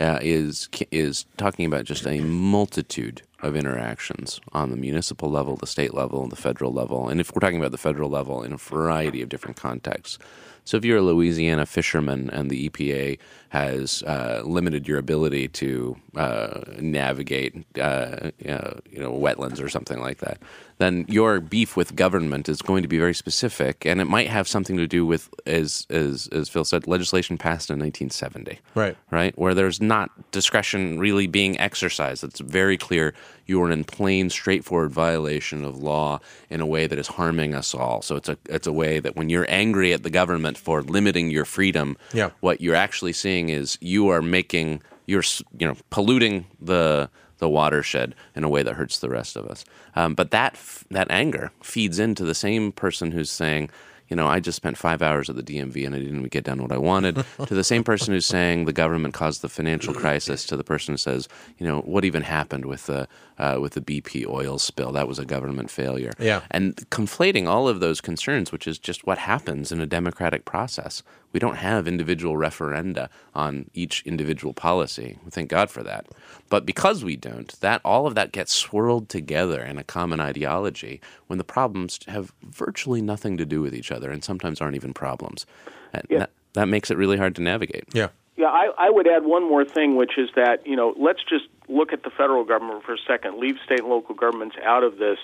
uh, 0.02 0.20
is 0.22 0.68
is 0.90 1.26
talking 1.38 1.66
about 1.66 1.86
just 1.86 2.06
a 2.08 2.20
multitude 2.22 3.22
of 3.42 3.56
interactions 3.56 4.42
on 4.52 4.72
the 4.72 4.78
municipal 4.78 5.30
level, 5.30 5.56
the 5.56 5.68
state 5.68 5.94
level, 5.94 6.24
and 6.24 6.32
the 6.32 6.36
federal 6.36 6.74
level. 6.74 7.08
And 7.08 7.22
if 7.22 7.34
we're 7.34 7.40
talking 7.40 7.60
about 7.60 7.72
the 7.72 7.78
federal 7.78 8.10
level 8.10 8.44
in 8.44 8.54
a 8.54 8.58
variety 8.58 9.22
of 9.22 9.30
different 9.30 9.58
contexts. 9.58 10.18
So 10.66 10.78
if 10.78 10.86
you're 10.86 11.00
a 11.00 11.02
Louisiana 11.02 11.66
fisherman 11.66 12.30
and 12.30 12.50
the 12.50 12.70
EPA 12.70 13.18
has 13.50 14.04
uh, 14.04 14.42
limited 14.46 14.88
your 14.88 14.98
ability 14.98 15.50
to 15.50 15.98
uh, 16.16 16.62
navigate, 16.80 17.66
uh, 17.80 18.32
you 18.40 19.00
know, 19.00 19.12
wetlands 19.12 19.62
or 19.62 19.68
something 19.68 20.00
like 20.00 20.20
that, 20.20 20.40
then 20.78 21.06
your 21.08 21.40
beef 21.40 21.76
with 21.76 21.96
government 21.96 22.50
is 22.50 22.62
going 22.62 22.82
to 22.82 22.88
be 22.88 22.98
very 22.98 23.14
specific, 23.14 23.86
and 23.86 24.02
it 24.02 24.06
might 24.06 24.28
have 24.28 24.48
something 24.48 24.78
to 24.78 24.88
do 24.88 25.06
with, 25.06 25.30
as 25.46 25.86
as 25.90 26.28
as 26.32 26.50
Phil 26.50 26.66
said, 26.66 26.88
legislation 26.88 27.38
passed 27.38 27.70
in 27.70 27.78
1970, 27.78 28.60
right, 28.74 28.98
right, 29.12 29.38
where 29.38 29.54
there's 29.54 29.80
not 29.80 30.32
discretion 30.32 30.98
really 30.98 31.28
being 31.28 31.60
exercised. 31.60 32.24
It's 32.24 32.40
very 32.40 32.78
clear 32.78 33.14
you 33.52 33.62
are 33.62 33.70
in 33.70 33.84
plain, 33.84 34.32
straightforward 34.32 34.92
violation 34.92 35.64
of 35.64 35.78
law 35.78 36.20
in 36.50 36.62
a 36.62 36.66
way 36.66 36.88
that 36.88 36.98
is 36.98 37.08
harming 37.08 37.54
us 37.54 37.76
all. 37.76 38.02
So 38.02 38.16
it's 38.16 38.30
a 38.30 38.38
it's 38.50 38.66
a 38.66 38.74
way 38.74 39.00
that 39.00 39.16
when 39.16 39.30
you're 39.30 39.46
angry 39.50 39.94
at 39.94 40.02
the 40.02 40.10
government 40.10 40.58
for 40.58 40.82
limiting 40.82 41.30
your 41.30 41.46
freedom, 41.46 41.98
yeah. 42.14 42.32
what 42.40 42.62
you're 42.62 42.76
actually 42.76 43.14
seeing 43.14 43.50
is 43.50 43.78
you 43.82 44.08
are 44.08 44.22
making 44.22 44.82
you're 45.06 45.24
you 45.60 45.68
know 45.68 45.76
polluting 45.92 46.46
the 46.60 47.10
the 47.38 47.50
watershed 47.50 48.16
in 48.36 48.44
a 48.44 48.50
way 48.50 48.64
that 48.64 48.76
hurts 48.76 49.00
the 49.00 49.10
rest 49.10 49.36
of 49.36 49.46
us. 49.48 49.66
Um, 49.96 50.16
but 50.16 50.32
that 50.32 50.58
that 50.90 51.12
anger 51.12 51.52
feeds 51.62 52.00
into 52.00 52.24
the 52.24 52.36
same 52.36 52.72
person 52.72 53.12
who's 53.12 53.30
saying, 53.30 53.70
you 54.12 54.18
know, 54.18 54.28
I 54.28 54.42
just 54.42 54.58
spent 54.58 54.78
five 54.78 55.02
hours 55.02 55.30
at 55.30 55.38
the 55.38 55.42
DMV 55.42 55.86
and 55.86 55.96
I 55.96 56.00
didn't 56.00 56.18
even 56.18 56.28
get 56.28 56.44
done 56.44 56.62
what 56.62 56.74
I 56.74 56.78
wanted, 56.78 57.16
to 57.48 57.56
the 57.56 57.64
same 57.64 57.82
person 57.82 58.14
who's 58.14 58.26
saying 58.26 58.66
the 58.66 58.74
government 58.74 59.14
caused 59.14 59.42
the 59.42 59.48
financial 59.48 59.94
crisis, 59.94 60.46
to 60.48 60.58
the 60.58 60.66
person 60.66 60.94
who 60.94 60.98
says, 60.98 61.30
you 61.58 61.66
know, 61.66 61.80
what 61.80 62.04
even 62.04 62.24
happened 62.24 62.66
with 62.66 62.88
the 62.88 63.08
uh, 63.40 63.58
with 63.62 63.72
the 63.74 63.82
BP 63.82 64.28
oil 64.28 64.60
spill? 64.60 64.92
That 64.92 65.08
was 65.08 65.18
a 65.18 65.24
government 65.26 65.72
failure. 65.72 66.12
Yeah. 66.20 66.42
And 66.52 66.76
conflating 66.90 67.48
all 67.48 67.70
of 67.70 67.80
those 67.80 68.02
concerns, 68.02 68.52
which 68.52 68.68
is 68.68 68.78
just 68.78 69.08
what 69.08 69.18
happens 69.18 69.72
in 69.72 69.80
a 69.80 69.88
democratic 69.88 70.44
process. 70.44 71.04
We 71.34 71.40
don't 71.40 71.56
have 71.56 71.88
individual 71.88 72.36
referenda 72.36 73.10
on 73.34 73.70
each 73.74 74.04
individual 74.06 74.54
policy. 74.54 75.18
Thank 75.30 75.50
God 75.50 75.70
for 75.70 75.84
that. 75.84 76.08
But 76.50 76.66
because 76.66 77.04
we 77.04 77.16
don't, 77.16 77.48
that 77.62 77.82
all 77.86 78.06
of 78.08 78.16
that 78.16 78.32
gets 78.32 78.54
swirled 78.54 79.08
together 79.10 79.62
in 79.62 79.78
a 79.78 79.84
common 79.84 80.20
ideology 80.20 81.00
when 81.28 81.38
the 81.38 81.44
problems 81.44 82.00
have 82.08 82.34
virtually 82.44 83.02
nothing 83.02 83.38
to 83.38 83.46
do 83.46 83.62
with 83.62 83.74
each 83.74 83.92
other 83.92 84.12
and 84.12 84.24
sometimes 84.24 84.60
aren't 84.62 84.76
even 84.76 84.94
problems. 84.94 85.46
And 85.94 86.04
Yeah. 86.10 86.20
that, 86.20 86.30
that 86.54 86.68
makes 86.68 86.92
it 86.92 86.98
really 86.98 87.18
hard 87.18 87.36
to 87.36 87.42
navigate. 87.42 87.86
Yeah. 87.94 88.10
Yeah, 88.38 88.48
I, 88.48 88.72
I 88.78 88.90
would 88.90 89.08
add 89.08 89.24
one 89.26 89.48
more 89.48 89.64
thing, 89.66 89.98
which 89.98 90.18
is 90.18 90.30
that 90.36 90.66
you 90.66 90.76
know 90.76 90.96
let's 90.98 91.20
just 91.30 91.46
look 91.68 91.94
at 91.94 92.04
the 92.04 92.10
federal 92.10 92.44
government 92.44 92.84
for 92.84 92.94
a 92.94 92.98
second. 93.06 93.38
Leave 93.40 93.58
state 93.64 93.82
and 93.82 93.90
local 93.90 94.16
governments 94.16 94.56
out 94.64 94.84
of 94.84 94.98
this. 94.98 95.20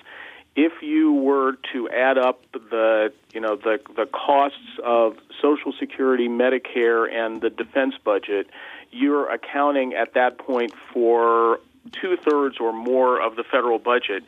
If 0.58 0.82
you 0.82 1.13
were 1.13 1.54
to 1.72 1.88
add 1.89 2.17
up 2.17 2.41
the 2.52 3.13
you 3.32 3.39
know 3.39 3.56
the 3.56 3.80
the 3.96 4.08
costs 4.08 4.80
of 4.84 5.15
Social 5.39 5.72
Security, 5.80 6.28
Medicare, 6.28 7.10
and 7.10 7.39
the 7.39 7.52
defense 7.52 7.93
budget, 8.04 8.48
you're 8.91 9.32
accounting 9.32 9.93
at 9.93 10.15
that 10.15 10.39
point 10.39 10.74
for 10.91 11.60
two 12.02 12.17
thirds 12.17 12.58
or 12.60 12.74
more 12.74 13.22
of 13.22 13.36
the 13.36 13.43
federal 13.43 13.78
budget. 13.78 14.24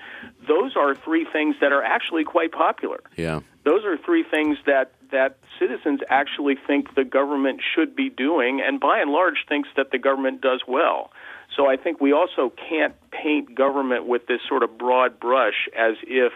Those 0.47 0.75
are 0.77 0.93
three 0.95 1.25
things 1.25 1.55
that 1.61 1.71
are 1.73 1.83
actually 1.83 2.23
quite 2.23 2.51
popular 2.51 3.01
Yeah. 3.17 3.41
those 3.63 3.83
are 3.83 3.97
three 3.97 4.23
things 4.23 4.57
that 4.65 4.91
that 5.11 5.37
citizens 5.57 6.01
actually 6.09 6.55
think 6.67 6.93
the 6.93 7.03
government 7.03 7.61
should 7.73 7.95
be 7.95 8.09
doing, 8.09 8.61
and 8.61 8.79
by 8.79 8.99
and 8.99 9.11
large 9.11 9.45
thinks 9.47 9.67
that 9.75 9.89
the 9.89 9.97
government 9.97 10.41
does 10.41 10.61
well. 10.67 11.11
So 11.55 11.65
I 11.67 11.75
think 11.75 11.99
we 11.99 12.13
also 12.13 12.53
can't 12.69 12.93
paint 13.21 13.55
government 13.55 14.05
with 14.07 14.27
this 14.27 14.41
sort 14.47 14.63
of 14.63 14.77
broad 14.77 15.19
brush 15.19 15.67
as 15.77 15.95
if 16.07 16.33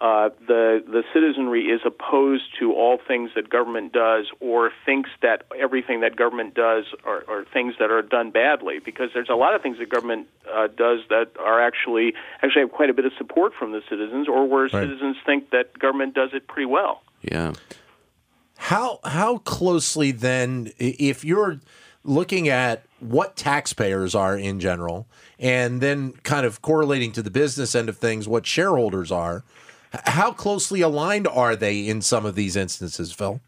uh, 0.00 0.30
the 0.48 0.82
the 0.84 1.04
citizenry 1.14 1.66
is 1.66 1.80
opposed 1.86 2.42
to 2.58 2.72
all 2.72 2.98
things 3.06 3.30
that 3.36 3.48
government 3.48 3.92
does 3.92 4.26
or 4.40 4.72
thinks 4.84 5.08
that 5.20 5.44
everything 5.60 6.00
that 6.00 6.16
government 6.16 6.54
does 6.54 6.86
are, 7.04 7.22
are 7.28 7.44
things 7.52 7.74
that 7.78 7.88
are 7.92 8.02
done 8.02 8.32
badly 8.32 8.80
because 8.84 9.10
there's 9.14 9.28
a 9.28 9.34
lot 9.36 9.54
of 9.54 9.62
things 9.62 9.78
that 9.78 9.88
government 9.88 10.26
uh, 10.52 10.66
does 10.76 10.98
that 11.08 11.28
are 11.38 11.60
actually 11.62 12.14
actually 12.42 12.62
have 12.62 12.72
quite 12.72 12.90
a 12.90 12.94
bit 12.94 13.04
of 13.04 13.12
support 13.16 13.52
from 13.56 13.70
the 13.70 13.80
citizens 13.88 14.26
or 14.28 14.44
where 14.48 14.62
Right. 14.64 14.72
citizens 14.72 15.16
think 15.24 15.50
that 15.50 15.78
government 15.78 16.14
does 16.14 16.30
it 16.32 16.48
pretty 16.48 16.66
well. 16.66 17.02
Yeah. 17.20 17.52
How 18.56 18.98
how 19.04 19.38
closely 19.38 20.10
then, 20.10 20.72
if 20.78 21.24
you're 21.24 21.60
looking 22.04 22.48
at 22.48 22.84
what 23.00 23.36
taxpayers 23.36 24.14
are 24.14 24.36
in 24.36 24.60
general, 24.60 25.06
and 25.38 25.80
then 25.80 26.12
kind 26.22 26.46
of 26.46 26.62
correlating 26.62 27.12
to 27.12 27.22
the 27.22 27.30
business 27.30 27.74
end 27.74 27.88
of 27.88 27.98
things, 27.98 28.28
what 28.28 28.46
shareholders 28.46 29.10
are. 29.12 29.42
How 30.06 30.32
closely 30.32 30.80
aligned 30.80 31.28
are 31.28 31.54
they 31.54 31.86
in 31.86 32.00
some 32.00 32.24
of 32.24 32.34
these 32.34 32.56
instances, 32.56 33.12
Phil? 33.12 33.40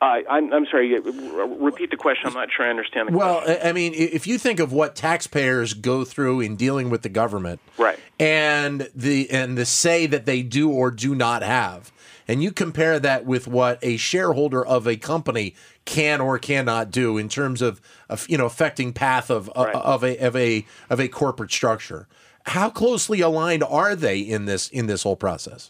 Uh, 0.00 0.20
I'm, 0.28 0.52
I'm 0.52 0.66
sorry. 0.66 0.98
Repeat 1.00 1.90
the 1.90 1.96
question. 1.96 2.26
I'm 2.28 2.34
not 2.34 2.48
sure 2.54 2.66
I 2.66 2.70
understand 2.70 3.08
the 3.08 3.16
Well, 3.16 3.40
question. 3.40 3.66
I 3.66 3.70
I 3.70 3.72
mean, 3.72 3.94
if 3.94 4.26
you 4.26 4.36
think 4.36 4.60
of 4.60 4.70
what 4.70 4.94
taxpayers 4.94 5.72
go 5.72 6.04
through 6.04 6.40
in 6.42 6.54
dealing 6.56 6.90
with 6.90 7.00
the 7.02 7.08
government, 7.08 7.60
Right. 7.78 7.98
and 8.20 8.90
the 8.94 9.30
and 9.30 9.56
the 9.56 9.64
say 9.64 10.04
that 10.06 10.26
they 10.26 10.42
do 10.42 10.70
or 10.70 10.90
do 10.90 11.14
not 11.14 11.42
have, 11.42 11.92
and 12.28 12.42
you 12.42 12.52
compare 12.52 12.98
that 13.00 13.24
with 13.24 13.46
what 13.46 13.78
a 13.82 13.96
shareholder 13.96 14.64
of 14.64 14.86
a 14.86 14.96
company 14.96 15.54
can 15.84 16.20
or 16.20 16.38
cannot 16.38 16.90
do 16.90 17.16
in 17.18 17.28
terms 17.28 17.62
of, 17.62 17.80
of 18.08 18.28
you 18.28 18.36
know 18.38 18.46
affecting 18.46 18.92
path 18.92 19.30
of 19.30 19.48
uh, 19.56 19.64
Right. 19.66 19.74
of 19.74 20.04
a 20.04 20.18
of 20.18 20.36
a 20.36 20.66
of 20.90 21.00
a 21.00 21.08
corporate 21.08 21.52
structure. 21.52 22.06
How 22.46 22.70
closely 22.70 23.20
aligned 23.20 23.64
are 23.64 23.96
they 23.96 24.20
in 24.20 24.44
this 24.44 24.68
in 24.68 24.86
this 24.86 25.02
whole 25.02 25.16
process? 25.16 25.68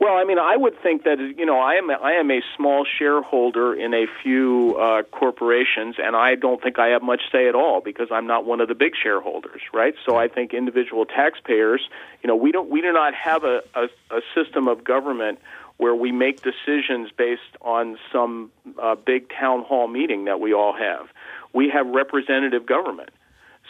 Well, 0.00 0.16
I 0.16 0.22
mean, 0.22 0.38
I 0.38 0.56
would 0.56 0.80
think 0.80 1.02
that 1.04 1.18
you 1.18 1.44
know 1.44 1.58
I 1.58 1.74
am 1.74 1.90
a, 1.90 1.94
I 1.94 2.12
am 2.12 2.30
a 2.30 2.40
small 2.56 2.84
shareholder 2.98 3.74
in 3.74 3.94
a 3.94 4.06
few 4.22 4.76
uh, 4.78 5.02
corporations, 5.10 5.96
and 5.98 6.14
I 6.14 6.36
don't 6.36 6.62
think 6.62 6.78
I 6.78 6.88
have 6.88 7.02
much 7.02 7.22
say 7.32 7.48
at 7.48 7.56
all 7.56 7.80
because 7.80 8.08
I'm 8.12 8.26
not 8.26 8.44
one 8.44 8.60
of 8.60 8.68
the 8.68 8.76
big 8.76 8.92
shareholders, 9.02 9.60
right? 9.74 9.94
So 10.06 10.16
I 10.16 10.28
think 10.28 10.54
individual 10.54 11.04
taxpayers, 11.04 11.88
you 12.22 12.28
know, 12.28 12.36
we 12.36 12.52
don't 12.52 12.70
we 12.70 12.80
do 12.80 12.92
not 12.92 13.12
have 13.14 13.42
a, 13.42 13.62
a, 13.74 13.88
a 14.10 14.20
system 14.36 14.68
of 14.68 14.84
government 14.84 15.40
where 15.78 15.94
we 15.94 16.12
make 16.12 16.42
decisions 16.42 17.10
based 17.16 17.56
on 17.62 17.98
some 18.12 18.50
uh, 18.80 18.94
big 18.94 19.30
town 19.30 19.62
hall 19.62 19.88
meeting 19.88 20.26
that 20.26 20.40
we 20.40 20.52
all 20.52 20.74
have. 20.76 21.08
We 21.54 21.70
have 21.70 21.86
representative 21.86 22.66
government. 22.66 23.10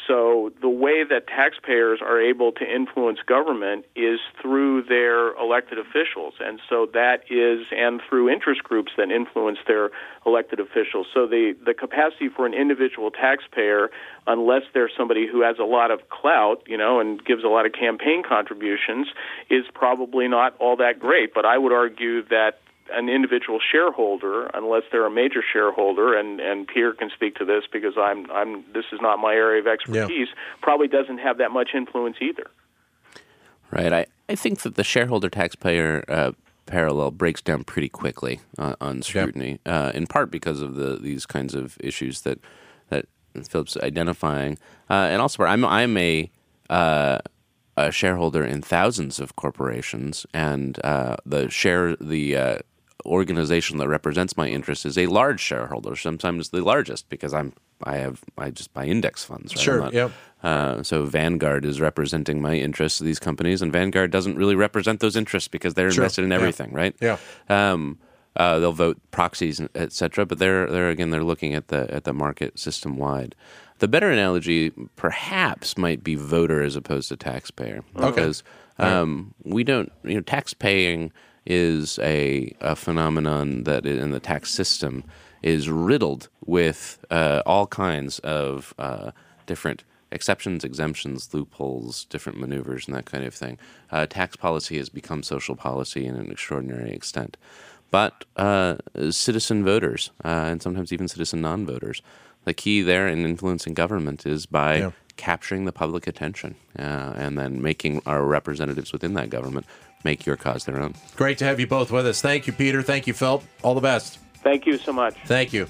So 0.07 0.53
the 0.61 0.69
way 0.69 1.05
that 1.05 1.27
taxpayers 1.27 2.01
are 2.03 2.21
able 2.21 2.53
to 2.53 2.65
influence 2.65 3.19
government 3.27 3.85
is 3.95 4.21
through 4.41 4.85
their 4.85 5.35
elected 5.37 5.79
officials, 5.79 6.35
and 6.41 6.61
so 6.69 6.87
that 6.95 7.25
is 7.31 7.67
and 7.71 8.01
through 8.09 8.31
interest 8.31 8.63
groups 8.63 8.93
that 8.97 9.11
influence 9.11 9.59
their 9.67 9.91
elected 10.25 10.61
officials. 10.61 11.07
So 11.13 11.27
the 11.27 11.55
the 11.65 11.75
capacity 11.75 12.29
for 12.29 12.47
an 12.47 12.55
individual 12.55 13.11
taxpayer, 13.11 13.91
unless 14.27 14.63
they're 14.73 14.91
somebody 14.97 15.27
who 15.27 15.43
has 15.43 15.59
a 15.59 15.65
lot 15.65 15.91
of 15.91 16.09
clout, 16.09 16.63
you 16.67 16.79
know, 16.79 17.01
and 17.01 17.23
gives 17.25 17.45
a 17.45 17.49
lot 17.49 17.67
of 17.67 17.73
campaign 17.73 18.23
contributions, 18.27 19.09
is 19.51 19.65
probably 19.75 20.29
not 20.29 20.55
all 20.59 20.77
that 20.77 20.99
great. 20.99 21.35
But 21.35 21.45
I 21.45 21.59
would 21.59 21.73
argue 21.73 22.25
that 22.29 22.61
an 22.92 23.09
individual 23.09 23.59
shareholder, 23.61 24.46
unless 24.55 24.83
they're 24.90 25.07
a 25.07 25.11
major 25.11 25.42
shareholder, 25.53 26.16
and, 26.18 26.40
and 26.40 26.66
Peter 26.66 26.92
can 26.92 27.11
speak 27.14 27.37
to 27.37 27.44
this 27.44 27.64
because 27.72 27.94
I'm 27.98 28.31
I'm 28.31 28.64
this 28.72 28.87
is 28.92 29.01
not 29.01 29.18
my 29.18 29.35
area 29.35 29.61
of 29.61 29.66
expertise, 29.66 30.29
probably 30.62 30.88
doesn't 30.88 31.18
have 31.18 31.38
that 31.38 31.51
much 31.51 31.70
influence 31.74 32.16
either. 32.20 32.51
Right. 33.70 33.92
I, 33.92 34.07
I 34.29 34.35
think 34.35 34.61
that 34.61 34.77
the 34.77 34.85
shareholder 34.85 35.29
taxpayer 35.29 36.05
uh, 36.09 36.33
parallel 36.66 37.11
breaks 37.11 37.42
down 37.42 37.64
pretty 37.64 37.88
quickly 37.88 38.40
uh, 38.59 38.77
on 38.81 39.03
scrutiny, 39.03 39.59
uh, 39.66 39.92
in 39.94 40.07
part 40.07 40.31
because 40.31 40.61
of 40.62 40.77
the 40.77 40.96
these 40.96 41.27
kinds 41.27 41.55
of 41.55 41.77
issues 41.81 42.22
that 42.22 42.38
that 42.90 43.07
Philip's 43.48 43.77
identifying, 43.77 44.59
uh, 44.88 45.09
and 45.11 45.20
also 45.20 45.44
I'm 45.44 45.64
I'm 45.64 45.96
a 45.96 46.31
uh, 46.70 47.18
a 47.77 47.92
shareholder 47.92 48.44
in 48.44 48.61
thousands 48.61 49.20
of 49.20 49.37
corporations, 49.37 50.27
and 50.35 50.79
uh, 50.85 51.16
the 51.24 51.48
share 51.48 51.96
the 51.96 52.37
uh, 52.37 52.59
organization 53.07 53.79
that 53.79 53.89
represents 53.89 54.37
my 54.37 54.49
interest 54.49 54.85
is 54.85 54.99
a 54.99 55.07
large 55.07 55.41
shareholder, 55.41 55.97
sometimes 55.97 56.51
the 56.51 56.61
largest 56.63 57.09
because 57.09 57.33
I'm 57.33 57.53
I 57.85 57.97
have 57.99 58.23
I 58.37 58.51
just 58.51 58.73
buy 58.75 58.87
index 58.87 59.25
funds. 59.25 59.55
Right? 59.55 59.63
Sure, 59.63 59.81
not- 59.81 59.93
yep. 59.93 60.11
uh, 60.43 60.83
so 60.83 61.05
Vanguard 61.05 61.65
is 61.65 61.81
representing 61.81 62.43
my 62.43 62.55
interests, 62.57 62.99
these 62.99 63.21
companies, 63.21 63.63
and 63.63 63.73
Vanguard 63.73 64.11
doesn't 64.11 64.37
really 64.37 64.57
represent 64.57 65.01
those 65.01 65.17
interests 65.17 65.49
because 65.49 65.75
they're 65.75 65.91
Sure, 65.91 66.05
invested 66.05 66.25
in 66.25 66.31
yeah. 66.31 66.37
everything, 66.37 66.73
right? 66.73 66.95
Yeah. 67.01 67.19
Um, 67.49 67.99
uh, 68.37 68.59
they'll 68.61 68.73
vote 68.73 68.99
proxies, 69.11 69.61
et 69.75 69.93
cetera, 69.93 70.25
but 70.27 70.39
they're 70.39 70.67
they're 70.71 70.91
again 70.91 71.11
they're 71.11 71.25
looking 71.25 71.55
at 71.55 71.69
the 71.69 71.93
at 71.93 72.05
the 72.05 72.13
market 72.13 72.59
system 72.59 72.97
wide. 72.97 73.35
The 73.79 73.89
better 73.89 74.11
analogy, 74.11 74.71
perhaps, 74.97 75.79
might 75.79 76.03
be 76.03 76.17
voter 76.17 76.63
as 76.63 76.75
opposed 76.75 77.09
to 77.11 77.17
taxpayer, 77.17 77.85
because 77.95 78.43
um, 78.79 79.35
we 79.45 79.63
don't 79.65 79.93
you 80.05 80.15
know 80.15 80.21
tax 80.21 80.53
paying 80.53 81.13
is 81.49 81.99
a, 82.01 82.55
a 82.61 82.77
phenomenon 82.77 83.65
that 83.65 83.87
in 83.87 84.11
the 84.11 84.21
tax 84.21 84.51
system 84.51 85.03
is 85.43 85.69
riddled 85.71 86.29
with 86.45 87.05
uh, 87.11 87.43
all 87.47 87.67
kinds 87.67 88.19
of 88.21 88.75
uh, 88.79 89.11
different 89.47 89.83
exceptions, 90.13 90.63
exemptions, 90.65 91.33
loopholes, 91.33 92.05
different 92.07 92.39
maneuvers, 92.39 92.87
and 92.87 92.95
that 92.97 93.07
kind 93.07 93.25
of 93.25 93.35
thing. 93.35 93.59
Uh, 93.91 94.07
tax 94.07 94.37
policy 94.37 94.77
has 94.77 94.89
become 94.89 95.23
social 95.23 95.57
policy 95.57 96.07
in 96.07 96.17
an 96.17 96.31
extraordinary 96.31 96.93
extent. 96.93 97.37
But 97.91 98.25
uh, 98.37 98.77
citizen 99.11 99.65
voters, 99.65 100.11
uh, 100.25 100.29
and 100.29 100.61
sometimes 100.63 100.93
even 100.93 101.09
citizen 101.09 101.41
non 101.41 101.65
voters, 101.67 102.03
the 102.45 102.53
key 102.55 102.83
there 102.83 103.09
in 103.09 103.25
influencing 103.25 103.75
government 103.75 104.27
is 104.27 104.45
by 104.47 104.77
Yeah. 104.79 104.91
capturing 105.17 105.65
the 105.65 105.73
public 105.73 106.07
attention 106.07 106.57
uh, 106.79 107.15
and 107.17 107.39
then 107.39 107.61
making 107.63 108.01
our 108.07 108.25
representatives 108.25 108.93
within 108.93 109.15
that 109.15 109.31
government 109.31 109.67
make 110.05 110.27
your 110.27 110.37
cause 110.37 110.65
their 110.65 110.81
own. 110.81 110.95
Great 111.17 111.39
to 111.39 111.45
have 111.45 111.59
you 111.61 111.67
both 111.67 111.91
with 111.91 112.07
us. 112.07 112.21
Thank 112.21 112.47
you, 112.47 112.53
Peter. 112.53 112.83
Thank 112.83 113.07
you, 113.07 113.15
Phil. 113.15 113.43
All 113.63 113.75
the 113.75 113.81
best. 113.81 114.19
Thank 114.43 114.67
you 114.67 114.77
so 114.79 114.93
much. 114.93 115.15
Thank 115.27 115.53
you. 115.53 115.67